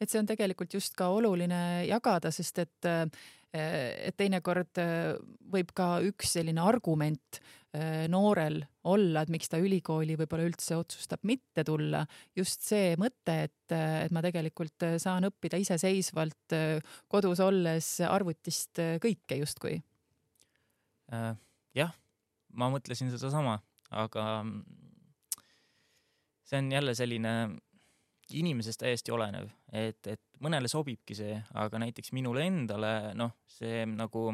et 0.00 0.10
see 0.10 0.20
on 0.20 0.28
tegelikult 0.28 0.74
just 0.78 0.96
ka 0.98 1.10
oluline 1.14 1.84
jagada, 1.88 2.32
sest 2.34 2.64
et 2.64 2.92
et 3.48 4.12
teinekord 4.12 4.76
võib 5.48 5.70
ka 5.72 6.02
üks 6.04 6.34
selline 6.36 6.60
argument 6.60 7.38
noorel 8.12 8.58
olla, 8.92 9.22
et 9.24 9.32
miks 9.32 9.48
ta 9.48 9.56
ülikooli 9.56 10.18
võib-olla 10.20 10.44
üldse 10.50 10.76
otsustab 10.76 11.24
mitte 11.24 11.64
tulla, 11.64 12.02
just 12.36 12.68
see 12.68 12.92
mõte, 13.00 13.38
et, 13.48 13.72
et 13.72 14.12
ma 14.12 14.20
tegelikult 14.24 14.84
saan 15.00 15.30
õppida 15.30 15.56
iseseisvalt 15.64 16.56
kodus 17.08 17.40
olles 17.40 17.88
arvutist 18.04 18.84
kõike 19.00 19.40
justkui. 19.40 19.78
Äh, 21.08 21.32
jah, 21.76 21.94
ma 22.52 22.68
mõtlesin 22.72 23.08
sedasama, 23.12 23.56
aga 23.96 24.24
mm, 24.42 24.58
see 26.48 26.60
on 26.60 26.72
jälle 26.72 26.94
selline 26.98 27.32
inimesest 28.36 28.82
täiesti 28.82 29.12
olenev, 29.14 29.48
et, 29.72 30.06
et 30.06 30.20
mõnele 30.44 30.68
sobibki 30.70 31.16
see, 31.16 31.38
aga 31.58 31.80
näiteks 31.82 32.12
minule 32.16 32.44
endale 32.46 33.14
noh, 33.18 33.34
see 33.48 33.84
nagu 33.88 34.28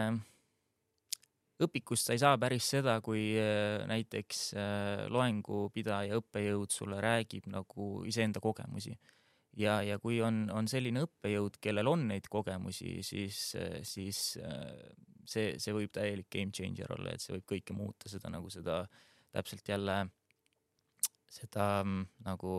ähm, 0.00 0.20
õpikust 1.60 2.08
sa 2.08 2.16
ei 2.16 2.22
saa 2.22 2.38
päris 2.40 2.68
seda, 2.72 2.96
kui 3.04 3.34
äh, 3.38 3.84
näiteks 3.90 4.42
äh, 4.56 5.06
loengupidaja, 5.12 6.18
õppejõud 6.20 6.72
sulle 6.74 7.00
räägib 7.02 7.50
nagu 7.52 7.92
iseenda 8.08 8.40
kogemusi. 8.40 8.96
ja, 9.56 9.80
ja 9.82 9.98
kui 9.98 10.20
on, 10.22 10.46
on 10.54 10.68
selline 10.70 11.04
õppejõud, 11.04 11.58
kellel 11.60 11.90
on 11.90 12.06
neid 12.08 12.28
kogemusi, 12.30 13.00
siis, 13.06 13.42
äh, 13.60 13.80
siis 13.82 14.38
äh, 14.40 14.72
see, 15.26 15.58
see 15.58 15.74
võib 15.76 15.92
täielik 15.92 16.30
game 16.32 16.54
changer 16.54 16.92
olla, 16.96 17.12
et 17.14 17.20
see 17.20 17.36
võib 17.36 17.48
kõike 17.54 17.76
muuta, 17.76 18.08
seda 18.08 18.32
nagu 18.32 18.50
seda 18.50 18.84
täpselt 19.30 19.68
jälle 19.68 20.06
seda 21.30 21.80
mm, 21.84 22.06
nagu, 22.26 22.54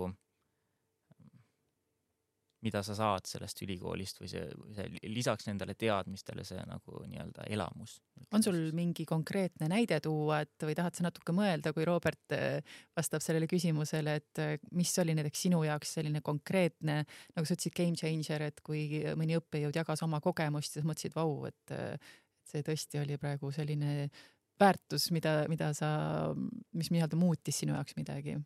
mida 2.61 2.83
sa 2.85 2.93
saad 2.95 3.25
sellest 3.25 3.61
ülikoolist 3.65 4.21
või 4.21 4.29
see, 4.29 4.43
see 4.75 5.09
lisaks 5.09 5.47
nendele 5.49 5.73
teadmistele, 5.79 6.45
see 6.45 6.61
nagu 6.69 7.01
nii-öelda 7.09 7.47
elamus. 7.49 7.97
on 8.31 8.43
sul 8.45 8.59
mingi 8.77 9.05
konkreetne 9.09 9.67
näide 9.71 9.99
tuua, 10.03 10.41
et 10.45 10.67
või 10.67 10.75
tahad 10.77 10.95
sa 10.95 11.07
natuke 11.07 11.33
mõelda, 11.35 11.73
kui 11.73 11.85
Robert 11.89 12.35
äh, 12.37 12.61
vastab 12.97 13.25
sellele 13.25 13.49
küsimusele, 13.49 14.15
et 14.21 14.43
äh, 14.43 14.53
mis 14.77 14.93
oli 15.01 15.17
näiteks 15.17 15.47
sinu 15.47 15.63
jaoks 15.65 15.95
selline 15.97 16.21
konkreetne, 16.21 17.01
nagu 17.35 17.49
sa 17.49 17.57
ütlesid, 17.57 17.75
game 17.77 17.97
changer, 17.97 18.47
et 18.51 18.61
kui 18.65 18.85
mõni 19.17 19.39
õppejõud 19.41 19.81
jagas 19.81 20.05
oma 20.05 20.21
kogemust, 20.21 20.77
siis 20.77 20.85
mõtlesid, 20.85 21.17
vau, 21.17 21.41
et 21.49 21.75
äh, 21.75 22.13
see 22.47 22.63
tõesti 22.67 23.01
oli 23.01 23.17
praegu 23.17 23.51
selline 23.55 24.09
väärtus, 24.61 25.09
mida, 25.15 25.41
mida 25.49 25.73
sa, 25.73 25.89
mis 26.77 26.93
nii-öelda 26.93 27.17
muutis 27.17 27.63
sinu 27.63 27.73
jaoks 27.73 27.97
midagi 27.97 28.37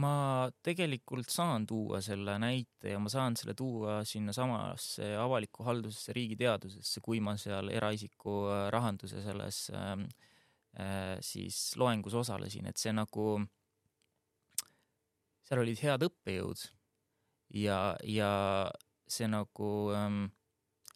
ma 0.00 0.48
tegelikult 0.64 1.28
saan 1.28 1.66
tuua 1.68 2.00
selle 2.00 2.38
näite 2.40 2.94
ja 2.94 3.00
ma 3.02 3.10
saan 3.12 3.36
selle 3.36 3.52
tuua 3.54 3.98
sinnasamasse 4.08 5.10
avalikku 5.20 5.66
haldusesse, 5.66 6.14
riigiteadusesse, 6.16 7.02
kui 7.04 7.20
ma 7.20 7.36
seal 7.40 7.68
eraisiku 7.72 8.36
äh, 8.48 8.62
rahanduse 8.72 9.20
selles 9.24 9.66
ähm, 9.76 10.06
äh, 10.80 11.18
siis 11.20 11.74
loengus 11.76 12.16
osalesin, 12.16 12.70
et 12.70 12.80
see 12.80 12.94
nagu, 12.96 13.42
seal 15.44 15.60
olid 15.60 15.84
head 15.84 16.08
õppejõud 16.08 16.64
ja, 17.60 17.92
ja 18.08 18.32
see 19.12 19.28
nagu 19.28 19.72
ähm, 19.92 20.24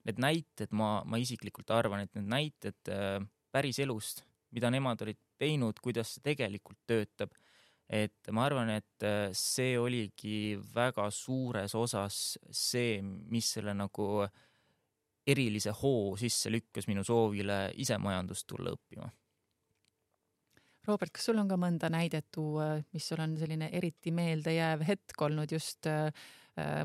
need 0.08 0.22
näited, 0.22 0.72
ma, 0.72 1.02
ma 1.04 1.20
isiklikult 1.20 1.68
arvan, 1.74 2.06
et 2.06 2.16
need 2.16 2.32
näited 2.32 2.92
äh, 2.94 3.20
päris 3.52 3.80
elust, 3.84 4.24
mida 4.56 4.72
nemad 4.72 5.04
olid 5.04 5.20
teinud, 5.36 5.84
kuidas 5.84 6.14
see 6.14 6.24
tegelikult 6.24 6.80
töötab 6.88 7.36
et 7.88 8.30
ma 8.34 8.46
arvan, 8.48 8.70
et 8.74 9.06
äh, 9.06 9.28
see 9.36 9.76
oligi 9.78 10.56
väga 10.74 11.06
suures 11.14 11.74
osas 11.78 12.38
see, 12.50 12.98
mis 13.02 13.52
selle 13.58 13.76
nagu 13.76 14.26
erilise 15.26 15.72
hoo 15.82 16.16
sisse 16.18 16.50
lükkas 16.50 16.86
minu 16.90 17.04
soovile 17.06 17.70
ise 17.82 17.98
majandust 17.98 18.46
tulla 18.46 18.74
õppima. 18.74 19.08
Robert, 20.86 21.10
kas 21.14 21.24
sul 21.26 21.40
on 21.42 21.48
ka 21.50 21.56
mõnda 21.58 21.90
näidet 21.90 22.28
tuua, 22.34 22.76
mis 22.94 23.08
sul 23.08 23.18
on 23.22 23.34
selline 23.38 23.72
eriti 23.74 24.12
meeldejääv 24.14 24.84
hetk 24.86 25.22
olnud 25.26 25.50
just 25.50 25.88
äh, 25.90 26.12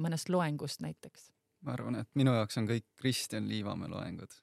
mõnest 0.01 0.31
loengust 0.33 0.81
näiteks? 0.81 1.29
ma 1.61 1.75
arvan, 1.75 1.99
et 2.01 2.09
minu 2.17 2.33
jaoks 2.33 2.57
on 2.57 2.67
kõik 2.69 2.87
Kristjan 2.97 3.45
Liivamäe 3.49 3.91
loengud. 3.91 4.33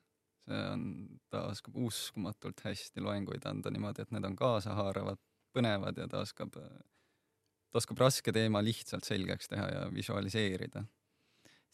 see 0.48 0.60
on, 0.72 0.84
ta 1.28 1.42
oskab 1.50 1.76
uskumatult 1.76 2.62
hästi 2.64 3.02
loenguid 3.04 3.44
anda 3.50 3.72
niimoodi, 3.74 4.04
et 4.04 4.12
need 4.14 4.24
on 4.24 4.36
kaasahaaravad, 4.38 5.20
põnevad 5.54 5.98
ja 5.98 6.08
ta 6.10 6.22
oskab, 6.24 6.54
ta 6.54 7.80
oskab 7.80 8.04
raske 8.04 8.32
teema 8.34 8.62
lihtsalt 8.64 9.08
selgeks 9.08 9.50
teha 9.52 9.68
ja 9.72 9.88
visualiseerida 9.94 10.84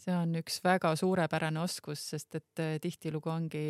see 0.04 0.14
on 0.16 0.34
üks 0.40 0.58
väga 0.64 0.92
suurepärane 0.98 1.62
oskus, 1.62 2.02
sest 2.12 2.38
et 2.38 2.62
äh, 2.62 2.74
tihtilugu 2.82 3.30
ongi 3.32 3.64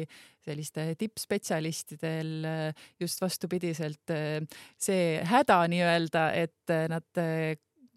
selliste 0.45 0.87
tippspetsialistidel 1.01 2.33
äh, 2.49 2.89
just 3.01 3.23
vastupidiselt 3.23 4.15
äh, 4.15 4.41
see 4.81 5.21
häda 5.29 5.61
nii-öelda, 5.71 6.27
et 6.39 6.75
nad 6.91 7.23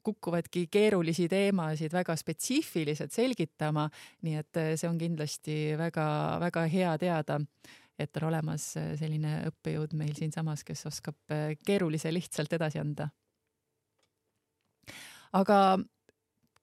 kukuvadki 0.07 0.67
keerulisi 0.71 1.27
teemasid 1.31 1.91
väga 1.91 2.15
spetsiifiliselt 2.15 3.11
selgitama. 3.11 3.89
nii 4.23 4.37
et 4.39 4.59
see 4.79 4.87
on 4.87 4.99
kindlasti 4.99 5.57
väga-väga 5.79 6.63
hea 6.71 6.93
teada 7.01 7.41
et 7.99 8.17
on 8.17 8.27
olemas 8.29 8.69
äh, 8.77 8.91
selline 8.99 9.39
õppejõud 9.49 9.95
meil 9.97 10.13
siinsamas, 10.17 10.63
kes 10.67 10.85
oskab 10.89 11.17
äh, 11.33 11.55
keerulise 11.65 12.11
lihtsalt 12.13 12.53
edasi 12.53 12.81
anda. 12.81 13.09
aga 15.37 15.77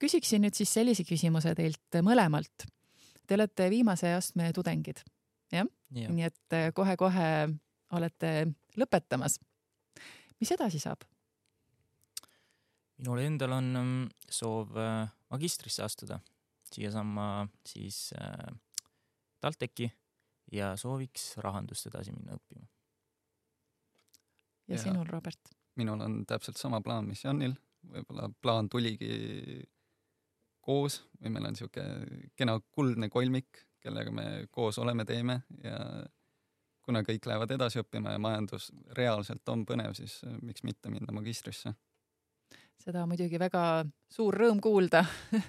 küsiksin 0.01 0.41
nüüd 0.43 0.55
siis 0.57 0.71
sellise 0.73 1.05
küsimuse 1.07 1.53
teilt 1.55 1.99
mõlemalt. 2.03 2.65
Te 3.25 3.37
olete 3.37 3.69
viimase 3.69 4.13
astme 4.13 4.51
tudengid, 4.53 5.01
jah 5.53 5.65
ja.? 5.65 6.09
nii 6.11 6.25
et 6.27 6.55
äh, 6.55 6.71
kohe-kohe 6.75 7.27
olete 7.95 8.31
lõpetamas. 8.79 9.39
mis 10.39 10.51
edasi 10.51 10.79
saab? 10.79 11.03
minul 12.97 13.19
endal 13.19 13.51
on 13.51 13.65
mm, 13.75 14.09
soov 14.31 14.71
magistrisse 15.31 15.83
astuda, 15.83 16.19
siiasamma 16.71 17.45
siis 17.67 18.13
äh, 18.15 18.55
TalTechi 19.43 19.91
ja 20.51 20.73
sooviks 20.77 21.35
rahandust 21.43 21.87
edasi 21.89 22.13
minna 22.15 22.37
õppima. 22.37 22.65
ja 24.67 24.81
sinul, 24.81 25.05
Robert? 25.09 25.53
minul 25.75 26.01
on 26.01 26.25
täpselt 26.25 26.57
sama 26.57 26.81
plaan, 26.81 27.07
mis 27.07 27.23
Janil, 27.25 27.55
võib-olla 27.91 28.29
plaan 28.41 28.69
tuligi 28.69 29.63
koos 30.65 31.01
või 31.21 31.33
meil 31.35 31.49
on 31.49 31.57
sihuke 31.57 31.83
kena 32.35 32.57
kuldne 32.71 33.09
kolmik, 33.09 33.65
kellega 33.83 34.11
me 34.11 34.27
koos 34.51 34.79
oleme, 34.81 35.05
teeme 35.05 35.41
ja 35.63 35.77
kuna 36.85 37.01
kõik 37.05 37.25
lähevad 37.25 37.51
edasi 37.51 37.81
õppima 37.81 38.13
ja 38.13 38.21
majandus 38.21 38.71
reaalselt 38.97 39.49
on 39.49 39.65
põnev, 39.65 39.93
siis 39.97 40.21
miks 40.41 40.63
mitte 40.65 40.89
minna 40.93 41.13
magistrisse 41.13 41.73
seda 42.83 43.05
muidugi 43.09 43.39
väga 43.41 43.85
suur 44.11 44.35
rõõm 44.37 44.59
kuulda 44.63 45.01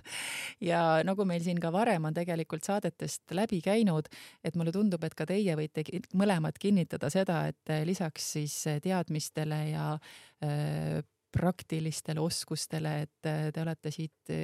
ja 0.71 1.03
nagu 1.07 1.27
meil 1.29 1.43
siin 1.45 1.59
ka 1.63 1.73
varem 1.75 2.09
on 2.09 2.17
tegelikult 2.17 2.67
saadetest 2.67 3.35
läbi 3.37 3.61
käinud, 3.65 4.09
et 4.45 4.57
mulle 4.57 4.73
tundub, 4.75 5.05
et 5.05 5.17
ka 5.17 5.27
teie 5.29 5.57
võite 5.59 5.85
mõlemad 6.17 6.59
kinnitada 6.61 7.11
seda, 7.13 7.43
et 7.51 7.75
lisaks 7.89 8.33
siis 8.37 8.57
teadmistele 8.85 9.61
ja 9.73 9.91
äh, 9.97 11.03
praktilistele 11.37 12.23
oskustele, 12.23 12.95
et 13.05 13.29
äh, 13.29 13.49
te 13.53 13.65
olete 13.65 13.93
siit 13.93 14.35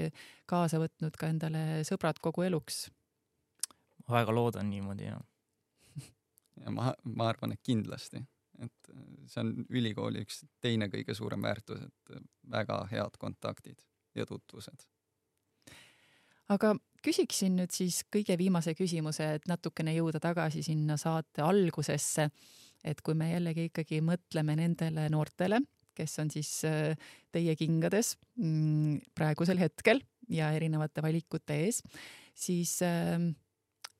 kaasa 0.50 0.82
võtnud 0.82 1.16
ka 1.16 1.30
endale 1.32 1.64
sõbrad 1.88 2.20
kogu 2.20 2.44
eluks. 2.48 2.84
väga 4.10 4.34
loodan 4.34 4.68
niimoodi, 4.68 5.08
jah. 5.08 5.22
ja 6.62 6.74
ma, 6.74 6.92
ma 7.04 7.32
arvan, 7.32 7.56
et 7.56 7.62
kindlasti 7.64 8.26
et 8.62 8.92
äh, 8.92 9.02
see 9.30 9.42
on 9.42 9.52
ülikooli 9.70 10.22
üks 10.26 10.42
teine 10.62 10.88
kõige 10.92 11.16
suurem 11.18 11.42
väärtus, 11.44 11.82
et 11.86 12.16
äh, 12.16 12.24
väga 12.52 12.82
head 12.92 13.18
kontaktid 13.20 13.82
ja 14.18 14.26
tutvused. 14.28 14.86
aga 16.52 16.74
küsiksin 17.02 17.56
nüüd 17.58 17.72
siis 17.74 18.02
kõige 18.12 18.36
viimase 18.38 18.74
küsimuse, 18.78 19.28
et 19.38 19.46
natukene 19.50 19.94
jõuda 19.96 20.20
tagasi 20.22 20.62
sinna 20.62 20.98
saate 21.00 21.42
algusesse. 21.42 22.30
et 22.84 23.00
kui 23.00 23.14
me 23.14 23.30
jällegi 23.32 23.68
ikkagi 23.70 24.00
mõtleme 24.02 24.56
nendele 24.58 25.08
noortele, 25.10 25.60
kes 25.94 26.18
on 26.18 26.30
siis 26.30 26.64
äh, 26.64 26.96
teie 27.32 27.56
kingades 27.56 28.16
mm, 28.36 29.12
praegusel 29.14 29.58
hetkel 29.58 30.02
ja 30.28 30.50
erinevate 30.52 31.02
valikute 31.02 31.54
ees, 31.66 31.82
siis 32.34 32.80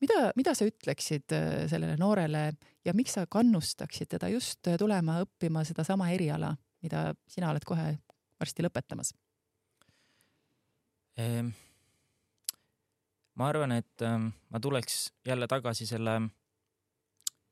mida, 0.03 0.31
mida 0.39 0.55
sa 0.57 0.67
ütleksid 0.69 1.35
äh, 1.37 1.65
sellele 1.71 1.97
noorele 2.01 2.45
ja 2.85 2.95
miks 2.97 3.17
sa 3.19 3.27
kannustaksid 3.31 4.11
teda 4.17 4.31
just 4.33 4.67
äh, 4.69 4.79
tulema 4.81 5.21
õppima 5.25 5.65
sedasama 5.67 6.11
eriala, 6.15 6.53
mida 6.83 7.11
sina 7.31 7.53
oled 7.53 7.67
kohe 7.69 7.93
varsti 8.43 8.65
lõpetamas? 8.67 9.13
Ehm, 11.21 11.53
ma 13.39 13.49
arvan, 13.53 13.77
et 13.77 14.07
ähm, 14.07 14.31
ma 14.51 14.61
tuleks 14.61 15.11
jälle 15.29 15.49
tagasi 15.51 15.87
selle 15.87 16.19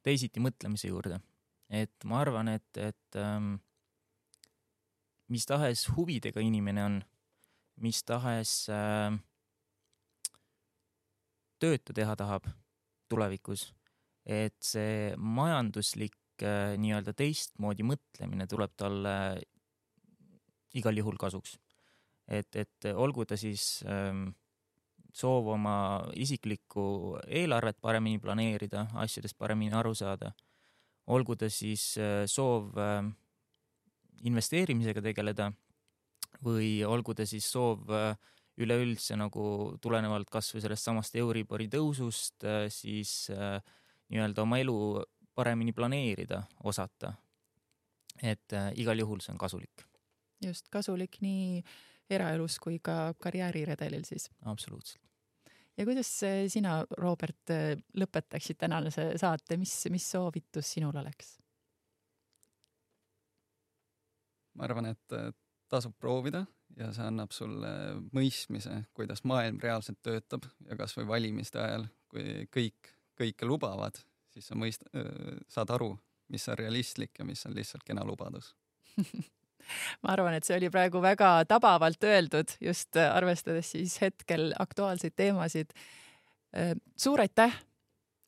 teisiti 0.04 0.40
mõtlemise 0.40 0.88
juurde, 0.88 1.20
et 1.68 2.08
ma 2.08 2.22
arvan, 2.24 2.48
et, 2.56 2.70
et 2.80 3.20
ähm, 3.20 3.58
mis 5.30 5.44
tahes 5.46 5.84
huvidega 5.94 6.42
inimene 6.42 6.86
on, 6.86 7.00
mis 7.84 8.00
tahes 8.08 8.64
äh, 8.72 9.12
tööd 11.60 11.84
ta 11.84 11.96
teha 11.96 12.16
tahab 12.18 12.48
tulevikus, 13.10 13.70
et 14.24 14.56
see 14.64 15.14
majanduslik 15.16 16.16
äh, 16.44 16.76
nii-öelda 16.80 17.14
teistmoodi 17.16 17.86
mõtlemine 17.86 18.46
tuleb 18.50 18.76
talle 18.78 19.14
igal 20.74 20.96
juhul 20.96 21.18
kasuks. 21.18 21.58
et, 22.30 22.56
et 22.56 22.86
olgu 22.94 23.24
ta 23.26 23.34
siis 23.36 23.82
ähm, 23.90 24.28
soov 25.12 25.48
oma 25.56 25.74
isiklikku 26.14 27.18
eelarvet 27.26 27.80
paremini 27.82 28.20
planeerida, 28.22 28.86
asjadest 29.02 29.38
paremini 29.38 29.74
aru 29.74 29.94
saada, 29.94 30.30
olgu 31.10 31.36
ta 31.36 31.48
siis 31.50 31.96
äh, 31.98 32.24
soov 32.30 32.76
äh, 32.78 33.02
investeerimisega 34.22 35.02
tegeleda 35.02 35.50
või 36.44 36.80
olgu 36.86 37.14
ta 37.16 37.26
siis 37.26 37.48
soov 37.50 37.90
äh, 37.90 38.14
üleüldse 38.64 39.16
nagu 39.18 39.44
tulenevalt 39.82 40.30
kasvõi 40.32 40.62
sellest 40.64 40.88
samast 40.88 41.16
Euribori 41.18 41.68
tõusust, 41.72 42.44
äh, 42.44 42.66
siis 42.72 43.30
äh, 43.34 43.58
nii-öelda 44.12 44.44
oma 44.44 44.60
elu 44.60 44.76
paremini 45.36 45.72
planeerida 45.76 46.42
osata. 46.64 47.14
et 48.22 48.52
äh, 48.52 48.72
igal 48.76 48.98
juhul 48.98 49.20
see 49.20 49.32
on 49.32 49.38
kasulik. 49.38 49.86
just, 50.44 50.68
kasulik 50.68 51.20
nii 51.20 51.62
eraelus 52.10 52.58
kui 52.58 52.78
ka 52.78 53.14
karjääriredelil 53.18 54.04
siis. 54.04 54.30
absoluutselt. 54.44 55.02
ja 55.76 55.84
kuidas 55.84 56.12
sina, 56.48 56.84
Robert, 56.98 57.54
lõpetaksid 57.96 58.58
tänase 58.58 59.12
saate, 59.16 59.56
mis, 59.56 59.86
mis 59.90 60.10
soovitus 60.10 60.72
sinul 60.76 60.96
oleks? 60.96 61.38
ma 64.54 64.66
arvan, 64.66 64.92
et 64.92 65.20
tasub 65.70 65.94
proovida 65.96 66.44
ja 66.80 66.90
see 66.96 67.06
annab 67.06 67.34
sulle 67.34 67.70
mõistmise, 68.16 68.82
kuidas 68.96 69.22
maailm 69.28 69.60
reaalselt 69.62 70.00
töötab 70.04 70.46
ja 70.68 70.78
kasvõi 70.80 71.06
valimiste 71.08 71.60
ajal, 71.60 71.86
kui 72.10 72.46
kõik 72.52 72.94
kõike 73.20 73.48
lubavad, 73.48 73.98
siis 74.32 74.46
sa 74.48 74.56
mõist-, 74.56 74.86
saad 75.52 75.72
aru, 75.74 75.92
mis 76.32 76.46
on 76.48 76.56
realistlik 76.56 77.18
ja 77.20 77.26
mis 77.28 77.44
on 77.46 77.56
lihtsalt 77.56 77.84
kena 77.86 78.04
lubadus 78.06 78.54
ma 80.02 80.14
arvan, 80.14 80.36
et 80.36 80.46
see 80.46 80.56
oli 80.56 80.70
praegu 80.72 81.02
väga 81.04 81.32
tabavalt 81.48 82.04
öeldud, 82.06 82.56
just 82.64 82.96
arvestades 83.00 83.72
siis 83.74 83.98
hetkel 84.02 84.50
aktuaalseid 84.58 85.14
teemasid. 85.16 85.74
suur 86.96 87.20
aitäh, 87.22 87.54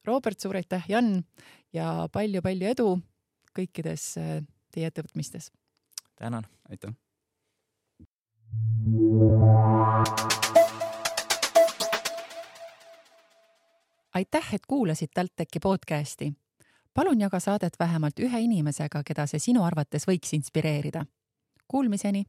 Robert, 0.06 0.40
suur 0.40 0.58
aitäh, 0.60 0.84
Jan 0.88 1.14
ja 1.74 2.08
palju-palju 2.12 2.68
edu 2.74 2.90
kõikides 3.56 4.12
teie 4.72 4.92
ettevõtmistes. 4.92 5.50
tänan. 6.16 6.46
aitäh 6.70 6.94
aitäh, 14.14 14.54
et 14.54 14.66
kuulasid 14.66 15.08
TalTechi 15.14 15.60
podcasti. 15.62 16.32
palun 16.94 17.20
jaga 17.20 17.40
saadet 17.40 17.72
vähemalt 17.80 18.20
ühe 18.20 18.40
inimesega, 18.40 19.02
keda 19.02 19.26
see 19.26 19.38
sinu 19.38 19.62
arvates 19.64 20.06
võiks 20.08 20.34
inspireerida. 20.36 21.04
Kuulmiseni 21.68 22.24